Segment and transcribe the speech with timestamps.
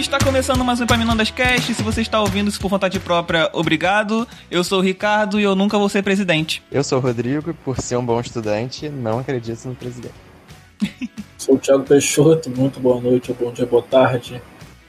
[0.00, 1.74] Está começando mais um Epaminondas Cast.
[1.74, 4.26] Se você está ouvindo isso por vontade própria, obrigado.
[4.50, 6.62] Eu sou o Ricardo e eu nunca vou ser presidente.
[6.72, 10.14] Eu sou o Rodrigo e por ser um bom estudante, não acredito no presidente.
[11.36, 14.40] Sou o Thiago Peixoto, muito boa noite, bom dia, boa tarde.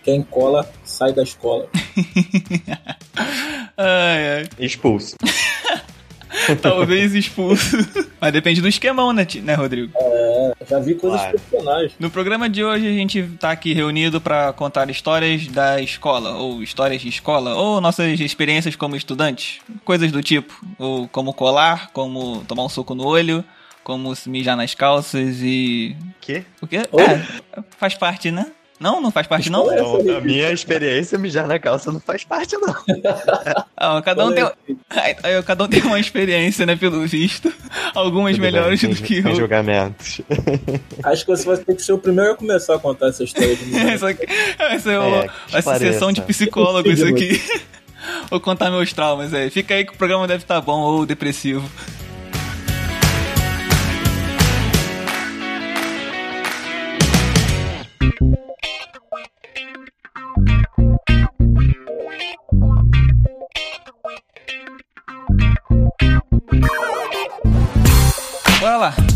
[0.01, 1.67] Quem cola, sai da escola.
[3.77, 4.49] ai, ai.
[4.57, 5.17] Expulso.
[6.61, 7.77] Talvez expulso.
[8.19, 9.91] Mas depende do esquemão, né, né Rodrigo?
[9.95, 10.20] É,
[10.69, 11.35] já vi coisas Claro.
[11.35, 11.91] excepcionais.
[11.99, 16.61] No programa de hoje a gente tá aqui reunido para contar histórias da escola, ou
[16.63, 22.43] histórias de escola, ou nossas experiências como estudantes, coisas do tipo, ou como colar, como
[22.47, 23.43] tomar um soco no olho,
[23.83, 26.43] como se mijar nas calças e Que?
[26.61, 26.83] o quê?
[26.91, 27.03] Oi?
[27.03, 28.45] É, faz parte, né?
[28.81, 29.67] Não, não faz parte não.
[29.67, 32.73] Não, a minha experiência mijar na calça não faz parte, não.
[33.83, 34.43] Ah, cada um tem
[34.91, 37.51] Aí, aí, cada um tem uma experiência, né, pelo visto.
[37.95, 39.37] Algumas Tudo bem, melhores sem- do que outras.
[39.37, 40.21] julgamentos.
[41.03, 43.55] Acho que você vai ter que ser o primeiro a começar a contar essa história
[43.55, 43.77] de mim.
[43.89, 44.25] Essa, aqui-
[44.59, 45.93] essa é, É, esclareça.
[45.93, 47.41] sessão de psicólogo, isso aqui.
[48.29, 49.49] Vou contar meus traumas, é.
[49.49, 51.67] Fica aí que o programa deve estar bom ou depressivo.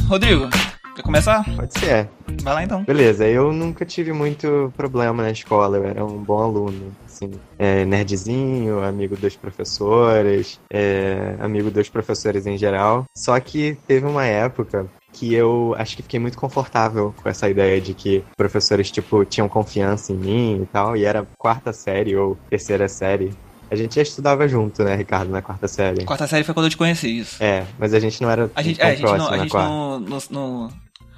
[0.08, 0.48] Rodrigo,
[0.95, 1.44] quer começar?
[1.56, 2.08] Pode ser.
[2.44, 2.84] Vai lá então.
[2.84, 7.86] Beleza, eu nunca tive muito problema na escola, eu era um bom aluno, assim, é,
[7.86, 13.06] nerdzinho, amigo dos professores, é, amigo dos professores em geral.
[13.17, 17.80] Só que teve uma época que eu acho que fiquei muito confortável com essa ideia
[17.80, 22.38] de que professores, tipo, tinham confiança em mim e tal, e era quarta série ou
[22.50, 23.33] terceira série.
[23.69, 26.05] A gente já estudava junto, né, Ricardo, na quarta série.
[26.05, 27.44] Quarta série foi quando eu te conheci, isso.
[27.44, 29.99] É, mas a gente não era A gente, é, a gente, não, a gente não,
[30.30, 30.69] não,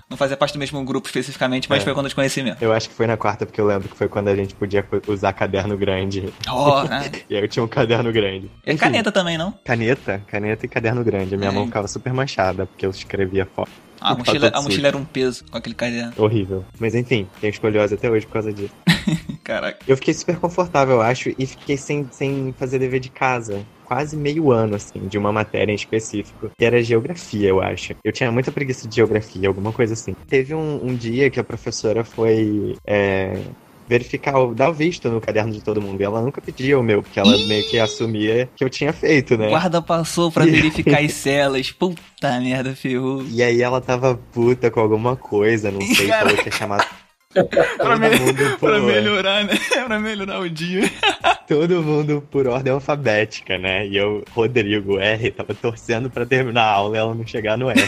[0.09, 1.83] não, fazia parte do mesmo grupo especificamente, mas É.
[1.85, 2.57] foi quando eu te conheci mesmo.
[2.61, 4.85] Eu acho que foi na quarta, porque eu lembro que foi quando a gente podia
[5.07, 6.33] usar caderno grande.
[6.49, 7.11] Oh, né?
[7.29, 8.49] E aí eu tinha um caderno grande.
[8.65, 9.53] E Enfim, caneta também, não?
[9.65, 11.35] Caneta, caneta e caderno grande.
[11.35, 11.53] A minha É.
[11.53, 13.71] mão ficava super manchada, porque eu escrevia foto.
[13.99, 16.13] Ah, a mochila, a mochila era um peso com aquele caderno.
[16.17, 16.63] Horrível.
[16.79, 18.73] Mas enfim, tenho escoliose até hoje por causa disso.
[19.43, 19.79] Caraca.
[19.87, 23.65] Eu fiquei super confortável, eu acho, e fiquei sem, sem fazer dever de casa.
[23.87, 27.95] Quase meio ano, assim, de uma matéria em específico, que era geografia, eu acho.
[28.03, 30.11] Eu tinha muita preguiça de geografia, alguma coisa assim.
[30.27, 33.39] Teve um, um dia que a professora foi é,
[33.87, 36.01] verificar, dar o visto no caderno de todo mundo.
[36.01, 39.37] E ela nunca pedia o meu, porque ela meio que assumia que eu tinha feito,
[39.37, 39.47] né?
[39.47, 41.71] O guarda passou pra E- verificar as celas.
[41.71, 43.23] Puta merda, ferrou.
[43.23, 47.06] E aí ela tava puta com alguma coisa, não sei, falou que ia chamar
[47.77, 49.53] Pra, me- pra melhorar, né?
[49.85, 50.81] pra melhorar o dia.
[51.47, 53.87] todo mundo por ordem alfabética, né?
[53.87, 57.69] E eu, Rodrigo R, tava torcendo pra terminar a aula e ela não chegar no
[57.69, 57.79] R.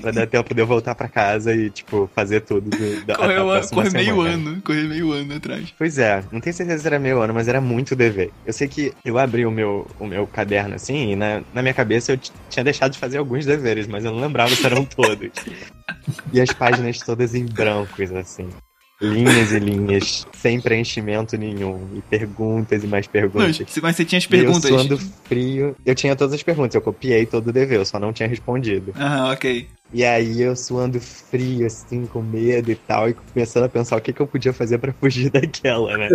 [0.00, 3.48] pra dar tempo de eu voltar pra casa e, tipo, fazer tudo do, da, Correu,
[3.48, 4.60] da meio ano.
[4.62, 5.72] Correu meio ano atrás.
[5.78, 8.30] Pois é, não tenho certeza se era meio ano, mas era muito dever.
[8.44, 11.74] Eu sei que eu abri o meu, o meu caderno assim, e na, na minha
[11.74, 12.18] cabeça eu
[12.50, 15.30] tinha deixado de fazer alguns deveres, mas eu não lembrava se eram todos.
[16.32, 18.48] E as páginas todas em brancos, assim.
[19.02, 21.88] Linhas e linhas, sem preenchimento nenhum.
[21.96, 23.58] E perguntas e mais Não, perguntas.
[23.82, 24.70] mas você tinha as E eu perguntas.
[24.70, 25.74] suando frio.
[25.84, 28.92] Eu tinha todas as perguntas, eu copiei todo o dever, eu só não tinha respondido.
[28.96, 29.66] Aham, ok.
[29.92, 34.00] E aí eu suando frio, assim, com medo e tal, e começando a pensar o
[34.00, 36.08] que, que eu podia fazer pra fugir daquela, né?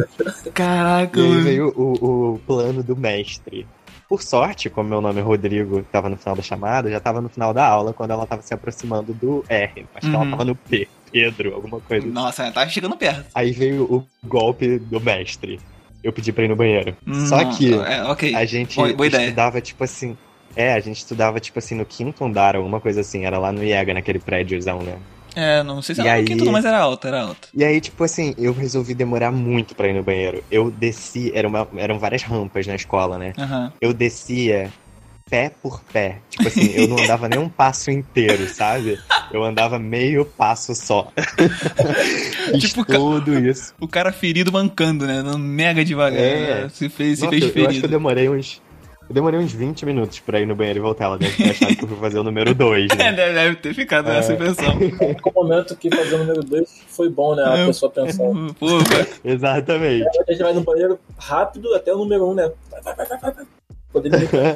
[0.54, 3.68] Caraca, E aí veio o, o plano do mestre.
[4.10, 7.30] Por sorte, como meu nome é Rodrigo, tava no final da chamada, já tava no
[7.30, 9.86] final da aula, quando ela tava se aproximando do R.
[9.96, 10.32] Acho que ela Uhum.
[10.32, 12.06] tava no P, Pedro, alguma coisa.
[12.08, 13.26] Nossa, tá chegando perto.
[13.34, 15.60] Aí veio o golpe do mestre.
[16.04, 16.96] Eu pedi pra ir no banheiro.
[17.28, 18.36] Só Hum, que É, ok.
[18.36, 20.18] a gente Boa- boa estudava, tipo assim.
[20.56, 23.26] É, a gente estudava, tipo assim, no quinto andar, alguma coisa assim.
[23.26, 24.98] Era lá no IEGA, naquele prédiozão, né?
[25.36, 27.50] É, não sei se era aí- no quinto, não, mas era alto, era alto.
[27.54, 30.44] E aí, tipo assim, eu resolvi demorar muito pra ir no banheiro.
[30.50, 33.34] Eu desci, era uma- eram várias rampas na escola, né?
[33.38, 33.72] Aham.
[33.80, 34.72] Eu descia
[35.30, 36.20] pé por pé.
[36.30, 39.00] Tipo assim, eu não andava nem um passo inteiro, sabe?
[39.32, 41.12] Eu andava meio passo só.
[42.60, 43.74] Tipo, tudo isso.
[43.80, 45.22] O cara ferido mancando, né?
[45.38, 46.20] Mega devagar.
[46.20, 46.64] É.
[46.64, 46.70] né?
[46.70, 47.88] Se fez, se Nossa, fez eu, eu acho que eu ferido.
[47.90, 48.62] demorei uns.
[49.10, 51.06] Eu demorei uns 20 minutos pra ir no banheiro e voltar.
[51.06, 53.12] Ela deve ter achado que eu fui fazer o número 2, É, né?
[53.14, 54.36] deve deve ter ficado nessa É.
[54.36, 54.74] impressão.
[55.26, 57.44] O momento que fazer o número 2 foi bom, né?
[57.46, 57.66] A É.
[57.68, 57.92] pessoa.
[57.92, 59.08] Pô, cara.
[59.24, 60.06] Exatamente.
[60.28, 62.52] A gente vai no banheiro rápido até o número 1, um, né?
[62.84, 63.46] Vai, vai, vai, vai.
[64.02, 64.56] Poderia me Ai,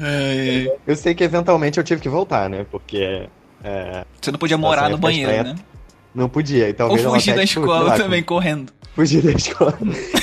[0.68, 0.72] ai.
[0.86, 2.66] Eu sei que eventualmente eu tive que voltar, né?
[2.70, 3.28] Porque
[3.64, 5.64] é, Você não podia morar no Situação ia banheiro, ficar né?
[6.14, 6.68] não podia.
[6.70, 8.72] E Ou fugir da escola lá, também, correndo.
[8.94, 9.72] fugir da escola.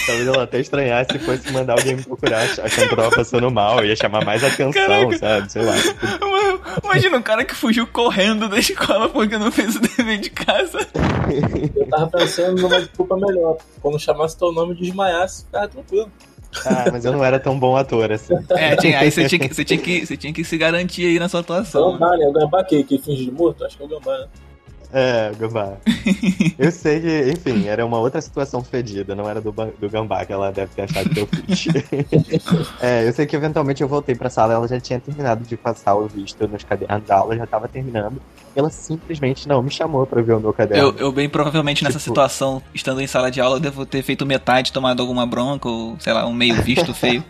[0.08, 3.52] Talvez ela até estranhasse se fosse mandar alguém me procurar, achando que eu tava passando
[3.52, 5.18] mal, ia chamar mais atenção, Caraca.
[5.18, 5.52] sabe?
[5.52, 5.74] Sei lá.
[6.84, 10.80] Imagina um cara que fugiu correndo da escola porque não fez o dever de casa.
[11.76, 13.58] Eu tava pensando numa desculpa melhor.
[13.82, 16.12] Quando chamasse teu nome e desmaiasse, ficava tranquilo.
[16.66, 18.34] Ah, mas eu não era tão bom ator assim.
[18.52, 21.20] É, tinha, aí você tinha, que, você, tinha que, você tinha que se garantir aí
[21.20, 21.94] na sua atuação.
[21.94, 22.28] Gambá, né?
[22.28, 23.66] O Gambá que, que finge de morto?
[23.66, 24.28] Acho que é o Gambá, né?
[24.96, 25.74] É, Gambá.
[26.60, 30.32] Eu sei que, enfim, era uma outra situação fedida, não era do, do Gambá que
[30.32, 31.66] ela deve ter achado que eu fiz.
[32.80, 35.96] é, eu sei que eventualmente eu voltei pra sala, ela já tinha terminado de passar
[35.96, 38.22] o visto nos cadernos da aula, já tava terminando.
[38.56, 40.90] E ela simplesmente não me chamou pra ver o meu caderno.
[40.90, 44.28] Eu, eu bem provavelmente nessa Tipo- situação, estando em sala de aula, devo ter feito
[44.28, 47.24] metade, tomado alguma bronca, ou sei lá, um meio visto feio.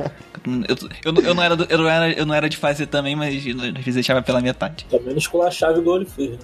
[0.67, 0.75] Eu,
[1.05, 3.33] eu, eu, não era do- eu, não era, eu não era de fazer também, mas
[3.37, 4.85] às vezes deixava pela metade.
[4.91, 6.37] Também não esculachava igual ele fez, né?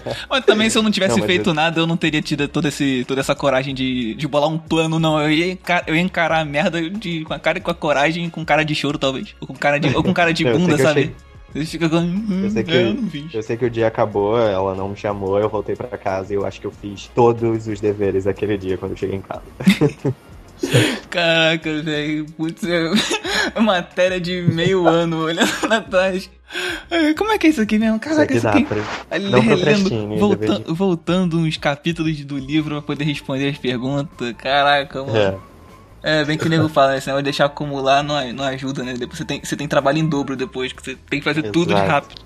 [0.30, 2.66] Mas também se eu não tivesse Não, feito eu- nada, eu não teria tido todo
[2.68, 5.20] esse, toda essa coragem de, de bolar um plano, não.
[5.20, 8.28] Eu ia, encar, eu ia encarar a merda de, com a cara com a coragem,
[8.30, 9.34] com cara de choro, talvez.
[9.40, 11.12] Ou com cara de, ou com cara de bunda, sabe?
[11.54, 11.96] achei- fica com.
[11.98, 12.96] Hum, Eu sei que- eu.
[13.34, 16.36] Eu sei que o dia acabou, ela não me chamou, eu voltei pra casa e
[16.36, 19.42] eu acho que eu fiz todos os deveres aquele dia quando eu cheguei em casa.
[21.10, 22.26] Caraca, velho.
[22.36, 26.30] Putz, é matéria de meio ano olhando pra trás.
[27.16, 27.96] Como é que é isso aqui mesmo?
[27.96, 28.64] Isso Caraca, aqui isso aqui.
[28.64, 28.82] pra.
[29.10, 33.48] Ali, Não relendo, procrastine, volta- dever de- voltando uns capítulos do livro pra poder responder
[33.48, 34.34] as perguntas.
[34.38, 35.16] Caraca, mano.
[35.16, 35.38] É.
[36.04, 38.94] É, bem que o nego fala, esse negócio de deixar acumular não, não ajuda, né?
[38.94, 41.68] Depois você tem, você tem trabalho em dobro depois, que você tem que fazer tudo
[41.68, 41.90] de Exato.
[41.90, 42.20] rápido.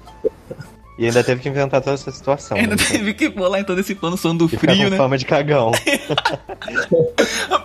[0.99, 2.57] E ainda teve que inventar toda essa situação.
[2.57, 2.83] Ainda né?
[2.89, 4.97] teve que bolar em todo esse plano som do E frio, com né?
[4.97, 5.71] fama de cagão.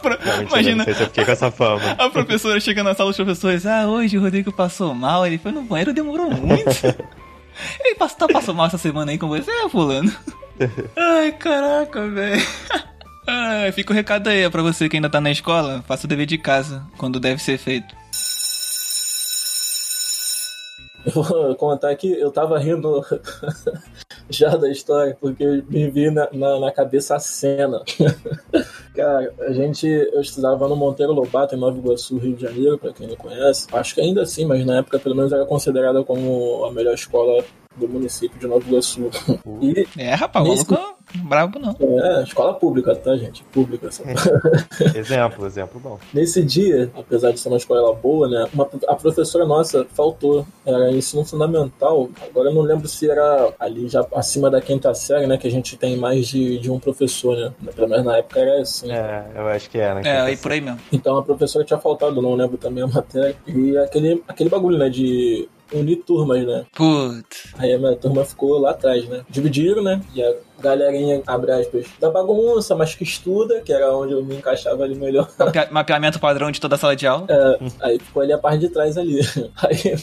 [0.02, 1.92] Pro- Não, mentira, Imagina, não sei se eu fiquei com essa fama.
[1.98, 5.52] a professora chega na sala dos professores, ah, hoje o Rodrigo passou mal, ele foi
[5.52, 6.70] no banheiro, demorou muito.
[7.84, 10.12] Ele passou, tá, passou mal essa semana aí com você, é, fulano?
[10.96, 12.42] Ai, caraca, velho.
[13.74, 16.38] Fica o recado aí pra você que ainda tá na escola, faça o dever de
[16.38, 17.94] casa, quando deve ser feito.
[21.06, 23.04] Eu vou contar aqui, eu tava rindo
[24.30, 27.84] já da história, porque me vi na, na, na cabeça a cena.
[28.96, 32.94] Cara, a gente, eu estudava no Monteiro Lobato, em Nova Iguaçu, Rio de Janeiro, pra
[32.94, 33.68] quem não conhece.
[33.72, 37.44] Acho que ainda assim, mas na época pelo menos era considerada como a melhor escola
[37.76, 39.10] do município de Nova Iguaçu.
[39.62, 40.92] E É, rapaz, o Nesse- maluco não
[41.24, 41.76] é brabo não.
[41.80, 43.44] é, escola pública, tá, gente?
[43.52, 43.92] Pública.
[43.92, 44.04] Só.
[44.96, 46.00] Exemplo, exemplo bom.
[46.14, 48.48] Nesse dia, apesar de ser uma escola boa, né?
[48.54, 50.46] Uma, a professora nossa faltou.
[50.66, 52.10] Era ensino fundamental.
[52.30, 55.38] Agora eu não lembro se era ali já acima da quinta série, né?
[55.38, 57.52] Que a gente tem mais de, de um professor, né?
[57.76, 58.92] Pelo menos na época era assim.
[58.92, 60.02] É, eu acho que era.
[60.02, 60.80] É, aí por aí mesmo.
[60.92, 63.36] Então a professora tinha faltado, não lembro também a matéria.
[63.48, 64.90] E aquele, aquele bagulho, né?
[64.90, 66.66] De unir turmas, né?
[66.74, 67.54] Putz.
[67.58, 69.24] Aí a minha turma ficou lá atrás, né?
[69.30, 70.02] Dividiram, né?
[70.14, 74.36] E a galerinha, abre aspas, da bagunça, mas que estuda, que era onde eu me
[74.36, 75.28] encaixava ali melhor.
[75.38, 77.26] Mapea- Mapeamento padrão de toda a sala de aula.
[77.30, 79.20] É, aí ficou ali a parte de trás ali.
[79.62, 79.96] Aí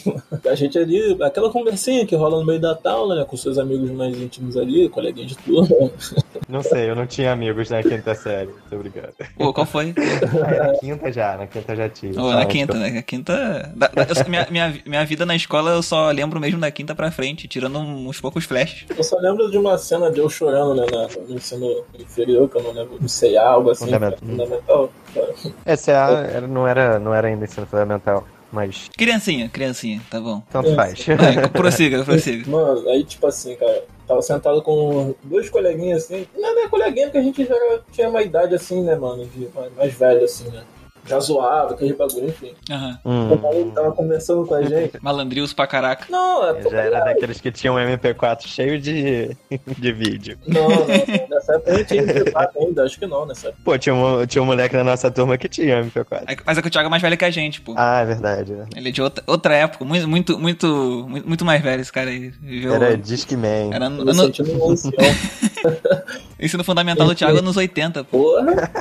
[0.51, 3.25] a gente ali, aquela conversinha que rola no meio da aula, né?
[3.25, 5.69] Com seus amigos mais íntimos ali, coleguinhas de turma.
[6.47, 8.47] Não sei, eu não tinha amigos na quinta série.
[8.49, 9.13] Muito obrigado.
[9.37, 9.93] Pô, qual foi?
[10.49, 12.17] É na quinta já, na quinta já tive.
[12.19, 12.89] Ah, na quinta, né?
[12.89, 13.71] Na quinta.
[13.75, 16.95] da- da- eu- minha, minha, minha vida na escola eu só lembro mesmo da quinta
[16.95, 18.85] pra frente, tirando uns poucos flashes.
[18.97, 20.85] Eu só lembro de uma cena de eu chorando, né?
[20.91, 23.85] na- no ensino inferior, que eu não lembro, não sei, algo assim.
[23.85, 24.19] Fundamental.
[24.19, 24.89] Fundamental.
[25.15, 30.41] eu- SA era, não, era, não era ainda ensino fundamental, mas Criancinha, criancinha, tá bom.
[30.51, 30.75] tanto É.
[30.75, 31.05] faz.
[31.05, 32.49] Vai, prossiga, prossiga.
[32.49, 36.27] Mano, aí tipo assim, cara, tava sentado com dois coleguinhas assim.
[36.35, 37.55] Não é coleguinha porque a gente já
[37.91, 39.25] tinha uma idade assim, né, mano?
[39.25, 40.63] De mais, mais velho, assim, né?
[41.09, 42.53] Já zoava, aquele bagulho, enfim.
[42.69, 42.99] Aham.
[43.03, 44.93] Hum, O maluco tava conversando com a gente.
[45.01, 46.05] Malandrios pra caraca.
[46.09, 49.35] Não, é já era daqueles que tinham um MP4 cheio de,
[49.77, 50.37] de vídeo.
[50.47, 50.85] Não, não,
[51.29, 53.61] nessa época a gente tinha MP4 ainda, acho que não, nessa época.
[53.65, 56.23] Pô, tinha um, tinha um moleque na nossa turma que tinha MP4.
[56.27, 57.73] É- Mas é que o Thiago é mais velho que a gente, pô.
[57.75, 58.53] Ah, é verdade.
[58.53, 58.65] né?
[58.75, 62.29] Ele é de outra, outra época, muito, muito, muito, muito, mais velho esse cara aí.
[62.29, 63.71] Viveu- Era Discman.
[63.73, 64.73] era no, no- um
[66.39, 68.19] ensino fundamental do Thiago nos 80, pô.
[68.19, 68.71] Porra,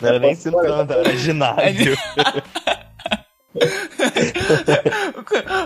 [0.00, 1.96] Não era nem ensino fundamental, era ginásio.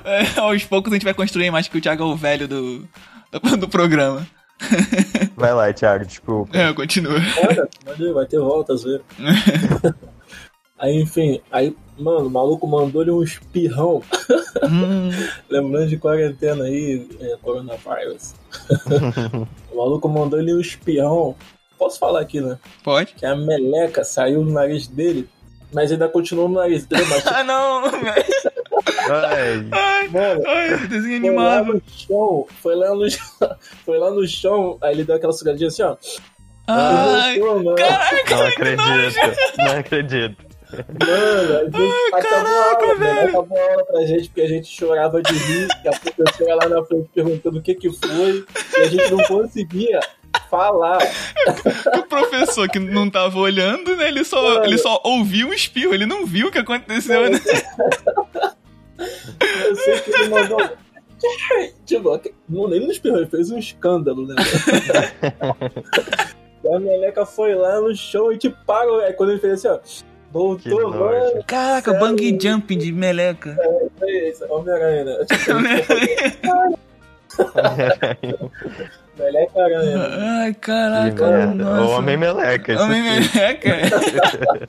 [0.05, 2.89] É, aos poucos a gente vai construir mais que o Thiago é o velho do,
[3.31, 4.27] do, do programa.
[5.37, 6.57] Vai lá, Thiago, desculpa.
[6.57, 7.19] É, continua.
[7.49, 9.03] Olha, vai ter volta, zoeira.
[10.83, 14.03] Aí, enfim, aí, mano, o maluco mandou-lhe um espirrão.
[14.65, 15.11] Hum,
[15.49, 18.35] Lembrando de quarentena aí, é, coronavírus.
[19.71, 21.37] o maluco mandou-lhe um espirrão.
[21.83, 22.59] Posso falar aqui, né?
[22.85, 23.12] pode?
[23.15, 25.29] Que a meleca saiu do nariz dele,
[25.73, 27.83] mas ainda continuou no nariz dele, mas Ah, não.
[29.11, 31.75] Ai, Ai, Mano, ai, desenho foi lá animado.
[31.75, 33.27] no chão, foi lá no chão,
[33.85, 35.97] foi lá no chão, aí ele deu aquela sugadinha assim, ó.
[36.69, 37.77] Ai, Gostou, mano?
[37.77, 39.19] caraca, Não acredito.
[39.59, 40.53] Não acredito.
[40.73, 43.29] Mano, a gente Ai, acabou a caraca, aula, mano, velho.
[43.29, 46.69] acabou a aula pra gente porque a gente chorava de rir e a professora lá
[46.69, 48.45] na frente perguntando o que que foi
[48.79, 50.01] e a gente não conseguia
[50.51, 50.99] falar.
[51.99, 54.09] o professor que não tava olhando, né?
[54.09, 54.65] Ele só, Mano.
[54.65, 57.41] ele só ouviu um espirro, ele não viu o que aconteceu, né?
[58.99, 60.59] Eu sei que ele mandou.
[61.87, 64.35] Tipo, não, ele não espirrou, ele fez um escândalo, né?
[66.65, 68.99] E a meleca foi lá no show e te parou.
[69.01, 69.79] Aí quando ele fez assim, ó.
[70.33, 71.45] Voltou, mano.
[71.47, 72.07] Caraca, Sério?
[72.07, 73.57] bungee jumping de meleca.
[74.01, 75.25] É isso, Homem-Aranha, né?
[75.27, 75.53] Tipo,
[79.19, 79.97] Meleca aranha.
[79.99, 80.16] né?
[80.45, 81.83] Ai, caraca, merda.
[81.83, 82.83] O Homem Meleca.
[82.83, 84.69] Homem meleca.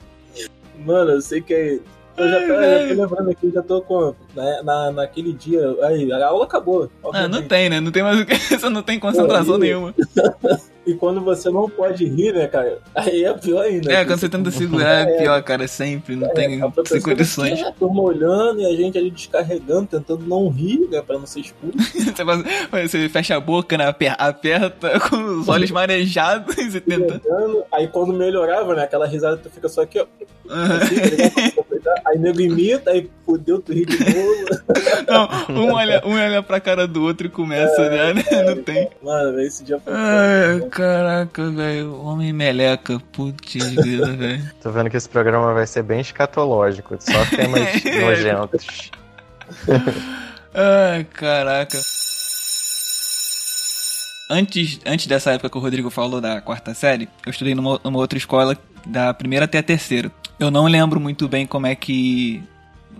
[0.84, 1.78] Mano, eu sei que é.
[2.16, 4.14] Eu já tô, Ai, já tô lembrando aqui, já tô com.
[4.36, 5.62] Né, na, naquele dia.
[5.82, 6.88] Aí, a aula acabou.
[7.12, 7.80] Ah, não tem, né?
[7.80, 8.34] Não tem mais o que.
[8.38, 9.94] Você não tem concentração Pô, e- nenhuma.
[10.86, 12.78] E quando você não pode rir, né, cara?
[12.94, 13.90] Aí é pior ainda.
[13.92, 15.18] É, quando você tenta segurar, é É.
[15.22, 15.66] pior, cara.
[15.66, 16.14] Sempre.
[16.16, 17.62] Não tem sem professora condições.
[17.62, 21.40] a turma olhando e a gente ali descarregando, tentando não rir, né, pra não ser
[21.40, 21.76] expulso.
[22.70, 23.86] Você, fecha a boca, né?
[23.86, 27.20] aper- Aperta com os olhos marejados e tenta.
[27.72, 30.06] Aí quando melhorava, né, aquela risada tu fica só aqui, ó.
[30.48, 30.96] Assim,
[32.06, 34.44] aí nego imita, aí fudeu, tu ri de novo.
[35.08, 38.14] Não, um olha, um olha pra cara do outro e começa, né?
[38.46, 38.90] Não tem.
[39.02, 39.92] Mano, esse dia foi.
[39.92, 42.00] Ai, caraca, velho.
[42.00, 43.00] Homem meleca.
[43.12, 44.50] Putz, grila, velho.
[44.62, 46.96] Tô vendo que esse programa vai ser bem escatológico.
[47.00, 48.90] Só temas nojentos.
[50.54, 51.78] Ai, caraca.
[54.30, 57.98] Antes, antes dessa época que o Rodrigo falou da quarta série, eu estudei numa, numa
[57.98, 60.10] outra escola da primeira até a terceira.
[60.38, 62.42] Eu não lembro muito bem como é que.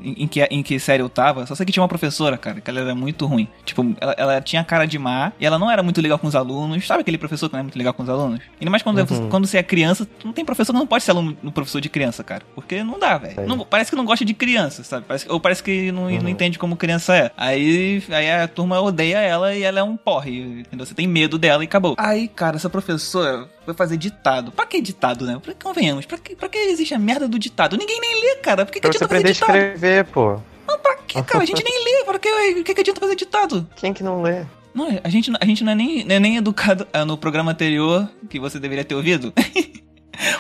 [0.02, 2.60] Em, em que, em que série eu tava, só sei que tinha uma professora, cara,
[2.60, 3.48] que ela era muito ruim.
[3.64, 6.34] Tipo, ela, ela tinha cara de má e ela não era muito legal com os
[6.34, 6.86] alunos.
[6.86, 8.40] Sabe aquele professor que não é muito legal com os alunos?
[8.60, 9.28] Ainda mais quando, Uhum.
[9.28, 11.88] quando você é criança, não tem professor que não pode ser aluno no professor de
[11.88, 12.42] criança, cara.
[12.54, 13.46] Porque não dá, velho.
[13.46, 15.04] Não- Parece que não gosta de criança, sabe?
[15.06, 16.22] Parece, ou parece que não, Uhum.
[16.22, 17.30] não entende como criança é.
[17.36, 20.60] Aí, aí a turma odeia ela e ela é um porre.
[20.60, 20.84] Entendeu?
[20.86, 21.94] Você tem medo dela e acabou.
[21.98, 24.52] Aí, cara, essa professora foi fazer ditado.
[24.52, 25.38] Pra que ditado, né?
[25.42, 26.04] Pra que convenhamos?
[26.06, 27.76] Pra que, pra que existe a merda do ditado?
[27.76, 28.64] Ninguém nem lê, cara.
[28.66, 29.52] Por que, que adianta fazer ditado?
[29.84, 30.40] Escrever, pô.
[30.66, 31.44] Não, pra que, cara?
[31.44, 32.04] A gente nem lê.
[32.04, 33.68] Pra que, o que, que adianta fazer ditado?
[33.76, 34.44] Quem que não lê?
[34.74, 37.52] Não, a gente, a gente não, é nem, não é nem educado ah, no programa
[37.52, 39.32] anterior que você deveria ter ouvido.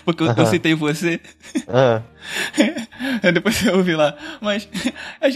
[0.04, 0.46] Porque eu, eu Aham.
[0.46, 1.20] citei você.
[1.68, 2.00] Ah,
[3.22, 4.16] Aí Depois eu ouvi lá.
[4.40, 4.68] Mas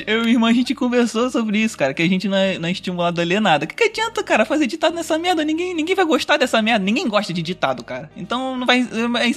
[0.06, 1.92] eu e minha irmã, a gente conversou sobre isso, cara.
[1.92, 3.64] Que a gente não é, não é estimulado a ler nada.
[3.64, 5.44] O que, que adianta, cara, fazer ditado nessa merda?
[5.44, 6.84] Ninguém, ninguém vai gostar dessa merda.
[6.84, 8.10] Ninguém gosta de ditado, cara.
[8.16, 8.86] Então não vai.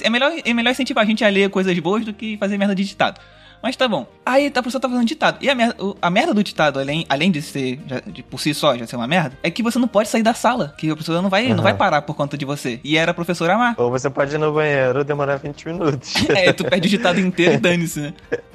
[0.02, 2.74] É melhor, é melhor incentivar a gente a ler coisas boas do que fazer merda
[2.74, 3.20] de ditado.
[3.62, 4.06] Mas tá bom.
[4.26, 5.38] Aí a pessoa tá fazendo ditado.
[5.40, 8.52] E a merda, a merda do ditado, além, além de ser, já- de, por si
[8.54, 10.74] só, já ser uma merda, é que você não pode sair da sala.
[10.76, 11.62] Que a pessoa não vai, não Aham.
[11.62, 12.80] vai parar por conta de você.
[12.82, 13.74] E era a professora amar.
[13.78, 16.12] ou você pode ir no banheiro demorar 20 minutos.
[16.28, 18.14] É, tu perde o ditado inteiro e dane-se, né?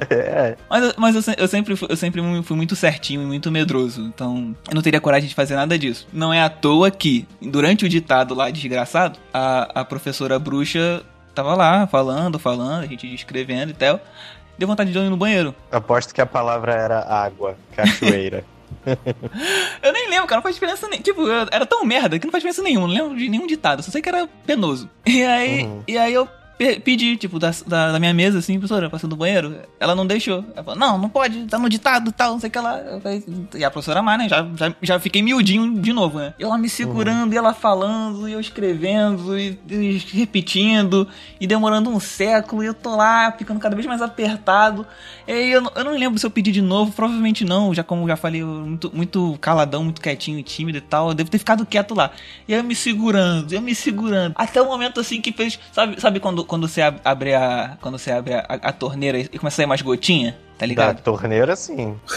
[0.10, 0.56] É.
[0.70, 4.02] Mas, eu- mas eu, eu sempre, fui- eu sempre fui muito certinho e muito medroso.
[4.02, 6.08] Então, eu não teria coragem de fazer nada disso.
[6.12, 11.02] Não é à toa que, durante o ditado lá, desgraçado, a, a professora bruxa
[11.34, 14.02] tava lá, falando, falando, a gente escrevendo e tal.
[14.58, 15.54] Deu vontade de ir no banheiro.
[15.72, 18.44] Aposto que a palavra era água, cachoeira.
[19.84, 21.02] Eu nem lembro, cara, não faz diferença nem.
[21.02, 21.22] Tipo,
[21.52, 22.88] era tão merda que não faz diferença nenhuma.
[22.88, 24.90] Não lembro de nenhum ditado, só sei que era penoso.
[25.06, 25.84] E aí, Uhum.
[25.88, 29.56] e aí eu pedi, tipo, da, da, da minha mesa, assim, professora, passando do banheiro.
[29.80, 30.44] Ela não deixou.
[30.56, 32.78] Ela falou, não, não pode, tá no ditado e tal, não sei o que lá.
[32.80, 33.02] Eu
[33.56, 34.28] E a professora Mar, né?
[34.28, 36.34] Já, já, já fiquei miudinho de novo, né?
[36.40, 41.08] E ela me segurando, e ela falando, e eu escrevendo, e, e repetindo,
[41.40, 44.86] e demorando um século, e eu tô lá, ficando cada vez mais apertado.
[45.28, 48.16] E eu, eu não lembro se eu pedi de novo, provavelmente não, já como já
[48.16, 51.94] falei, eu muito, muito caladão, muito quietinho tímido e tal, eu devo ter ficado quieto
[51.94, 52.12] lá.
[52.48, 54.34] E eu me segurando, eu me segurando.
[54.36, 55.60] Até o momento assim que fez.
[55.72, 57.78] Sabe, sabe quando, quando você ab- abre a.
[57.82, 60.32] Quando você abre a, a torneira e começa a sair mais gotinha?
[60.58, 61.02] Tá Da ligado?
[61.02, 61.96] torneira, sim.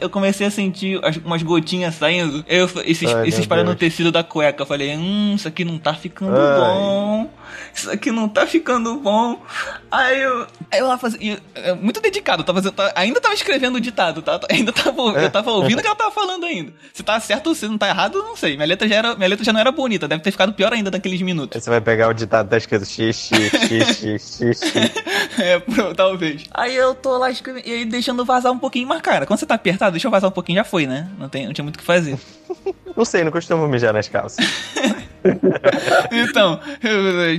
[0.00, 2.44] Eu comecei a sentir as- umas gotinhas saindo.
[2.48, 4.62] Eu, e se, Ai, no tecido da cueca.
[4.62, 6.58] Eu falei, hum, isso aqui não tá ficando Ai.
[6.60, 7.30] bom.
[7.74, 9.40] Isso aqui não tá ficando bom.
[9.90, 10.46] Aí eu.
[10.70, 11.38] Aí eu lá fazia.
[11.54, 14.38] é, Muito dedicado, tava, fazendo- tá- ainda tava escrevendo o ditado, tá?
[14.50, 16.72] Ainda tava, eu tava ouvindo o que ela tava falando ainda.
[16.92, 18.54] Se tá certo ou se não tá errado, eu não sei.
[18.56, 20.90] Minha letra já, era, minha letra já não era bonita, deve ter ficado pior ainda
[20.90, 21.56] naqueles minutos.
[21.56, 24.92] Aí você vai pegar o ditado, tá escrito x, x, x, x, x, x.
[25.38, 26.44] É, pro- talvez.
[26.52, 29.46] Aí eu tô lá escrevendo, e aí deixando vazar um pouquinho, mas cara, quando você
[29.46, 31.08] tá apertado, deixa eu vazar um pouquinho, já foi, né?
[31.18, 32.18] Não, tem, não tinha muito o que fazer.
[32.96, 34.44] Não sei, não costumo mijar nas calças.
[36.10, 36.58] então,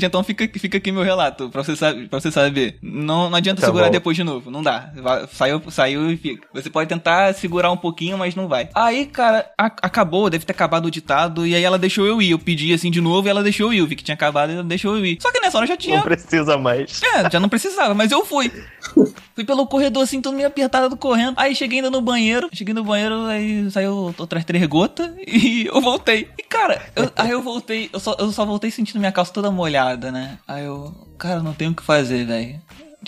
[0.02, 2.78] então fica, fica aqui meu relato, pra você, saber, pra você saber.
[2.82, 3.92] Não, não adianta Tá segurar bom.
[3.92, 4.90] depois de novo, não dá.
[5.34, 6.48] Saiu, saiu e fica.
[6.54, 8.70] Você pode tentar segurar um pouquinho, mas não vai.
[8.74, 12.32] Aí, cara, a- acabou, deve ter acabado o ditado, e aí ela deixou eu ir.
[12.32, 13.78] Eu pedi assim de novo e ela deixou eu ir.
[13.80, 15.18] Eu vi que tinha acabado e ela deixou eu ir.
[15.22, 17.02] Só que nessa hora já tinha Não precisa mais.
[17.04, 18.50] é, já não precisava, mas eu fui.
[19.40, 21.36] Fui pelo corredor assim, todo meio apertado correndo.
[21.38, 22.50] Aí cheguei ainda no banheiro.
[22.52, 26.28] Cheguei no banheiro, aí saiu outras três gotas e eu voltei.
[26.38, 29.50] E cara, eu- aí eu voltei, eu só, eu só voltei sentindo minha calça toda
[29.50, 30.38] molhada, né?
[30.46, 32.60] Aí eu, cara, não tenho o que fazer, velho.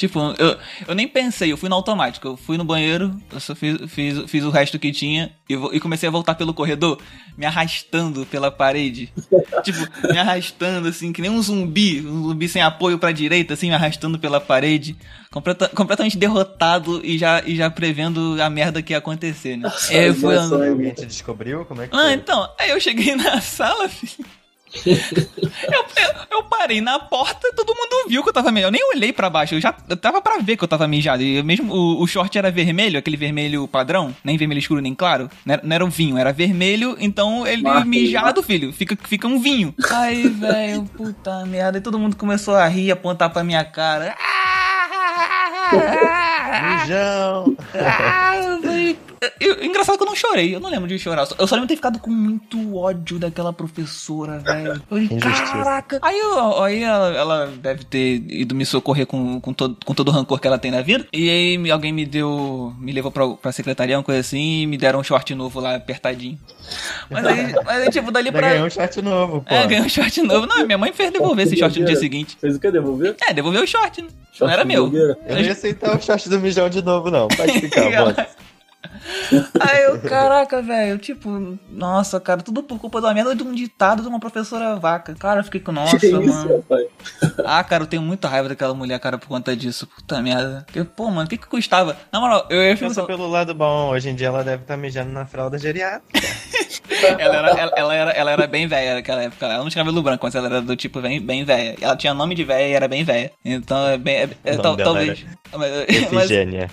[0.01, 2.27] Tipo, eu, eu nem pensei, eu fui no automático.
[2.27, 5.70] Eu fui no banheiro, eu só fiz, fiz, fiz o resto que tinha e, vo-
[5.72, 7.00] e comecei a voltar pelo corredor,
[7.38, 9.13] me arrastando pela parede.
[9.63, 9.77] tipo,
[10.12, 13.75] me arrastando assim, que nem um zumbi, um zumbi sem apoio pra direita, assim, me
[13.75, 14.98] arrastando pela parede.
[15.29, 19.72] Completa- completamente derrotado e já, e já prevendo a merda que ia acontecer, né?
[19.91, 20.72] É, eu fui Nossa, andando.
[20.72, 21.63] Alguém te descobriu?
[21.65, 22.13] Como é que Ah, foi?
[22.13, 24.25] então, aí eu cheguei na sala, filho.
[24.85, 28.67] Eu, eu, eu parei na porta e todo mundo viu que eu tava mijado.
[28.67, 31.21] Eu nem olhei pra baixo, eu já eu tava pra ver que eu tava mijado.
[31.21, 35.29] E mesmo o, o short era vermelho, aquele vermelho padrão, nem vermelho escuro nem claro.
[35.45, 39.27] Não era, não era um vinho, era vermelho, então ele Marca, mijado, filho, fica, fica
[39.27, 39.73] um vinho.
[39.89, 41.77] Aí, velho, puta merda.
[41.77, 44.15] E todo mundo começou a rir, apontar pra minha cara.
[46.79, 47.55] Mijão!
[47.75, 48.97] Ah, eu falei-
[49.39, 51.27] eu- engraçado que eu não chorei, eu não lembro de chorar.
[51.37, 54.81] Eu só- lembro de ter ficado com muito ódio daquela professora, velho.
[55.19, 55.99] Caraca.
[56.01, 60.09] Aí, eu- aí ela, ela deve ter ido me socorrer com, com, todo, com todo
[60.09, 61.05] o rancor que ela tem na vida.
[61.13, 62.73] E aí alguém me deu.
[62.79, 65.75] Me levou pra, pra secretaria, uma coisa assim, e me deram um short novo lá,
[65.75, 66.39] apertadinho.
[67.09, 68.49] Mas aí, mas aí tipo, dali pra.
[68.49, 69.53] ganhou um short novo, pô.
[69.53, 70.47] É, ganhei um short novo.
[70.47, 72.37] Não, minha mãe fez devolver esse short no dia seguinte.
[72.39, 72.71] Fez o que?
[72.71, 73.15] Devolver?
[73.21, 74.07] É, devolveu o short, né?
[74.09, 74.91] Não Short era de meu.
[75.27, 77.27] Eu não ia aceitar o short do mijão de novo, não.
[77.27, 78.27] Pode ficar, Ela- bota.
[79.59, 84.01] Aí eu, caraca, velho, tipo, nossa, cara, tudo por culpa da merda de um ditado
[84.01, 85.13] de uma professora vaca.
[85.15, 86.57] Cara, eu fiquei com, nossa, que isso, mano.
[86.57, 86.85] rapaz?
[87.43, 89.87] Ah, cara, eu tenho muita raiva daquela mulher, cara, por conta disso.
[89.87, 90.63] Puta merda.
[90.65, 91.97] Porque, pô, mano, o que que custava?
[92.11, 93.03] Na moral, eu ia ficar.
[93.05, 96.21] pelo lado bom, hoje em dia ela deve estar mijando na fralda geriátrica.
[97.17, 99.45] Ela era, ela, ela era, ela era bem velha naquela época.
[99.47, 101.75] Ela não tinha cabelo branco, mas ela era do tipo bem, bem velha.
[101.81, 103.31] Ela tinha nome de velha e era bem velha.
[103.43, 104.15] Então é bem.
[104.17, 105.25] É, é, O nome tal- dela talvez.
[105.51, 105.71] Mas,
[106.11, 106.69] mas Efigênia.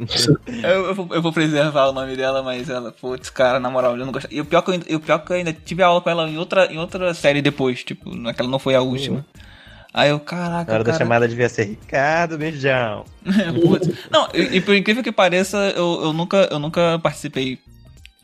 [0.62, 3.96] eu, eu, vou, eu vou preservar o nome dela, mas ela, putz, cara, na moral,
[3.96, 4.28] eu não gosto.
[4.30, 6.38] E o pior que eu, o pior que eu ainda tive aula com ela em
[6.38, 9.24] outra, em outra série depois, tipo, naquela não foi a última.
[9.92, 11.04] Aí eu, caraca, Na hora da cara.
[11.04, 12.38] chamada devia ser Ricardo.
[13.62, 13.88] Putz.
[14.10, 17.58] Não, e, e por incrível que pareça, eu, eu, nunca, eu nunca participei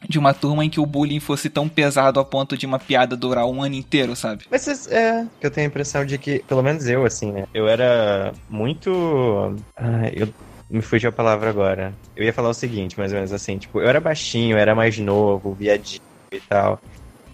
[0.09, 3.17] de uma turma em que o bullying fosse tão pesado a ponto de uma piada
[3.17, 4.45] durar um ano inteiro, sabe?
[4.49, 7.47] Mas é, que eu tenho a impressão de que, pelo menos eu, assim, né?
[7.53, 9.57] Eu era muito.
[9.77, 10.29] Ah, eu
[10.69, 11.93] me fugiu a palavra agora.
[12.15, 14.75] Eu ia falar o seguinte, mais ou menos assim, tipo, eu era baixinho, eu era
[14.75, 16.01] mais novo, viadinho
[16.33, 16.81] e tal.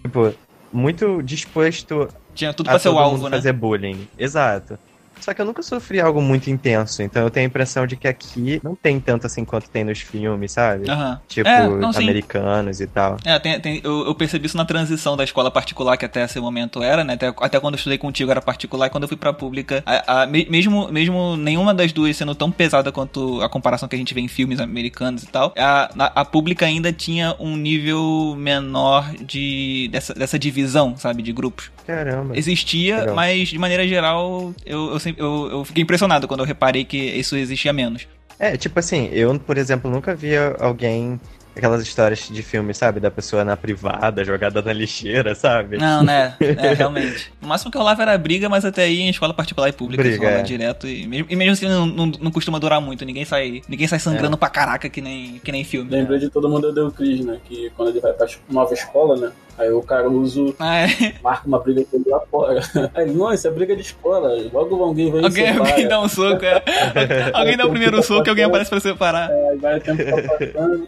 [0.01, 0.33] Tipo,
[0.71, 3.37] muito disposto Tinha tudo pra ser o alvo, né?
[3.37, 4.07] fazer bullying.
[4.17, 4.77] Exato.
[5.23, 8.07] Só que eu nunca sofri algo muito intenso, então eu tenho a impressão de que
[8.07, 10.89] aqui não tem tanto assim quanto tem nos filmes, sabe?
[10.89, 11.19] Aham.
[11.29, 13.17] Tipo, É, não, americanos e tal.
[13.23, 16.39] É, tem, tem- eu, eu percebi isso na transição da escola particular, que até esse
[16.39, 17.13] momento era, né?
[17.13, 20.23] Até, até quando eu estudei contigo era particular, e quando eu fui pra pública, a-
[20.23, 23.99] a- me- mesmo, mesmo nenhuma das duas sendo tão pesada quanto a comparação que a
[23.99, 28.35] gente vê em filmes americanos e tal, a, a, a pública ainda tinha um nível
[28.37, 31.71] menor de dessa, dessa divisão, sabe, de grupos.
[31.85, 32.37] Caramba.
[32.37, 33.15] Existia, Legal.
[33.15, 36.97] mas de maneira geral eu, eu, sempre- eu, eu fiquei impressionado quando eu reparei que
[36.97, 38.07] isso existia menos.
[38.39, 41.19] É, tipo assim, eu, por exemplo, nunca via alguém.
[41.55, 42.99] Aquelas histórias de filme, sabe?
[42.99, 45.77] Da pessoa na privada, jogada na lixeira, sabe?
[45.77, 46.33] Não, né?
[46.39, 47.31] É, realmente.
[47.39, 50.27] O máximo que rolava era briga, mas até aí em escola particular e pública Briga,
[50.29, 50.41] é.
[50.41, 50.87] direto.
[50.87, 53.05] E mesmo, e mesmo assim não, não, não costuma durar muito.
[53.05, 53.99] Ninguém sai, ninguém sai É.
[53.99, 55.91] sangrando pra caraca que nem, que nem filme.
[55.91, 57.37] Lembrei de todo mundo odeia o Chris, né?
[57.47, 59.31] Que quando ele vai pra nova escola, né?
[59.57, 61.13] Aí o Caruso Ah, é.
[61.21, 62.61] marca uma briga com ele lá fora.
[62.95, 64.29] Aí não, isso é briga de escola.
[64.51, 66.63] Logo alguém vem Alguém, alguém dá um soco, é.
[67.33, 69.29] Alguém dá o primeiro soco e alguém aparece pra separar.
[69.29, 70.87] Aí vai o tempo tá passando.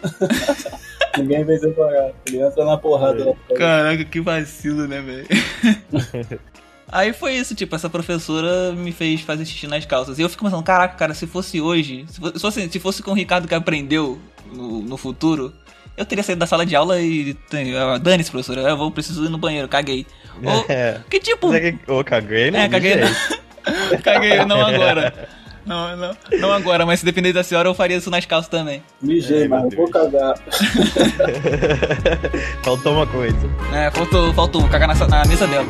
[1.18, 2.12] Ninguém vem separar.
[2.28, 3.60] Ele entra na porrada lá fora.
[3.60, 5.28] Caraca, que vacilo, né, velho?
[6.92, 10.20] Aí foi isso, tipo, essa professora me fez fazer xixi nas calças.
[10.20, 13.04] E eu fico pensando, caraca, cara, se fosse hoje, se fosse, se fosse, se fosse
[13.04, 14.20] com o Ricardo que aprendeu
[14.54, 15.54] no, no futuro,
[15.98, 17.36] eu teria saído da sala de aula e.
[17.78, 20.06] ah, Dane-se, professora, eu vou, preciso ir no banheiro, caguei.
[20.44, 21.00] Ou, É.
[21.10, 21.54] que tipo.
[21.54, 22.66] É Ô, caguei, né?
[22.66, 22.96] É, caguei.
[22.96, 23.98] Mijei.
[24.04, 25.14] caguei, não agora.
[25.66, 28.84] Não, não, não agora, mas se depender da senhora, eu faria isso nas calças também.
[29.02, 30.36] Mijei, Ai, mas não vou cagar.
[32.64, 33.50] Faltou uma coisa.
[33.74, 35.66] É, faltou, faltou, cagar na, na mesa dela.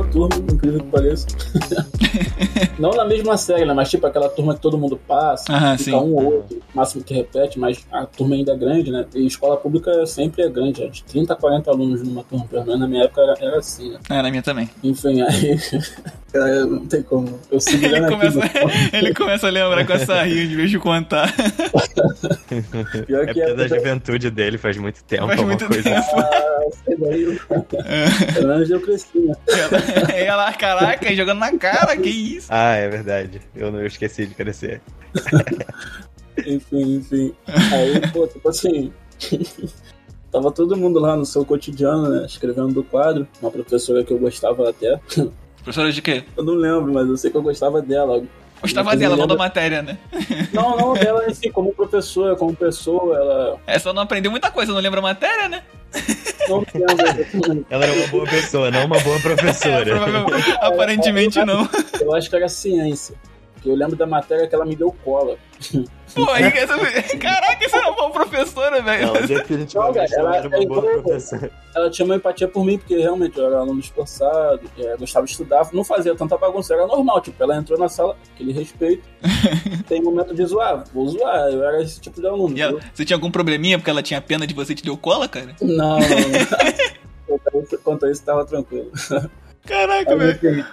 [0.00, 1.26] Mesma turma, incrível que pareça.
[2.78, 3.72] não na mesma série, né?
[3.74, 5.96] Mas tipo aquela turma que todo mundo passa, Aham, fica sim.
[5.96, 9.04] um ou outro, máximo que repete, mas a turma ainda é grande, né?
[9.14, 12.64] E escola pública sempre é grande, é de 30 a 40 alunos numa turma, pelo
[12.64, 13.98] menos na minha época era, era assim, né?
[14.10, 14.68] É, na minha também.
[14.82, 15.58] Enfim, aí.
[16.30, 17.40] Cara, não tem como.
[17.50, 18.44] Eu sigo Ele começa, no-
[18.98, 21.32] ele começa a lembrar com essa rir de vez de contar.
[23.06, 23.68] Pior É que porque da é.
[23.68, 25.26] juventude dele faz muito tempo.
[25.26, 25.98] Faz alguma muito coisa tempo.
[25.98, 26.18] assim.
[26.18, 27.40] Ah, sei daí.
[28.34, 29.34] Pelo menos eu cresci, né?
[30.12, 32.48] Ela, ela, caraca, jogando na cara, que isso?
[32.50, 33.40] Ah, é verdade.
[33.54, 34.80] Eu não eu esqueci de crescer.
[36.46, 37.34] Enfim, enfim.
[37.46, 38.92] Aí, pô, tipo assim.
[40.30, 42.26] Tava todo mundo lá no seu cotidiano, né?
[42.26, 43.26] Escrevendo do quadro.
[43.40, 45.00] Uma professora que eu gostava até.
[45.56, 46.22] Professora de quê?
[46.36, 48.22] Eu não lembro, mas eu sei que eu gostava dela.
[48.60, 49.98] Gostava dela, não da matéria, né?
[50.52, 53.60] Não, não, dela em si, como professora, como pessoa, ela.
[53.66, 55.62] É só não aprendeu muita coisa, não lembra a matéria, né?
[56.48, 57.66] Não lembro.
[57.70, 59.84] Ela era uma boa pessoa, não uma boa É, professora.
[59.84, 61.68] provavelmente, aparentemente não.
[62.00, 63.14] Eu acho que era ciência.
[63.70, 65.36] Eu lembro da matéria que ela me deu cola.
[66.14, 66.76] Pô, aí, essa...
[67.18, 69.08] caraca, isso é uma boa professora, velho.
[69.08, 71.50] Ela definitivamente ela- era uma boa professora.
[71.74, 75.32] Ela tinha uma empatia por mim, porque realmente eu era aluno esforçado, é, gostava de
[75.32, 77.20] estudar, não fazia tanta bagunça, era normal.
[77.20, 79.02] Tipo, ela entrou na sala, aquele respeito.
[79.86, 81.48] Tem momento de zoar, vou zoar.
[81.50, 82.56] Eu era esse tipo de aluno.
[82.56, 84.96] E ela, você tinha algum probleminha porque ela tinha pena de você e te deu
[84.96, 85.54] cola, cara?
[85.60, 86.08] Não, não,
[87.28, 87.38] não.
[87.84, 88.90] Quanto a isso- tava tranquilo.
[89.66, 90.66] Caraca, velho.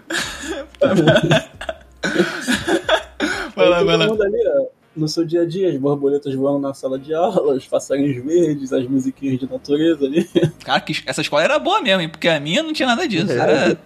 [3.55, 4.05] Vai lá, vai lá.
[4.05, 4.65] ali, ó,
[4.95, 8.71] no seu dia a dia, as borboletas voando na sala de aula, os passarinhos verdes,
[8.73, 10.25] as musiquinhas de natureza ali.
[10.63, 12.09] Cara, que essa escola era boa mesmo, hein?
[12.09, 13.31] Porque a minha não tinha nada disso.
[13.31, 13.35] É.
[13.35, 13.79] Era,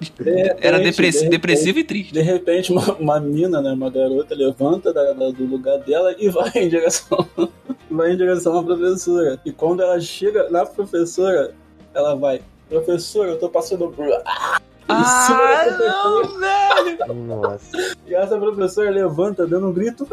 [0.59, 2.13] era repente, depressi- de depressivo e triste.
[2.13, 6.29] De repente, uma, uma mina, né, uma garota, levanta da- da- do lugar dela e
[6.29, 7.27] vai em direção,
[7.89, 9.39] vai em direção à professora.
[9.45, 11.53] E quando ela chega na professora,
[11.93, 14.05] ela vai, professora, eu tô passando por...
[14.89, 17.13] da Ah, não, velho.
[17.25, 17.95] Nossa.
[18.07, 20.07] E essa professora levanta, dando um grito.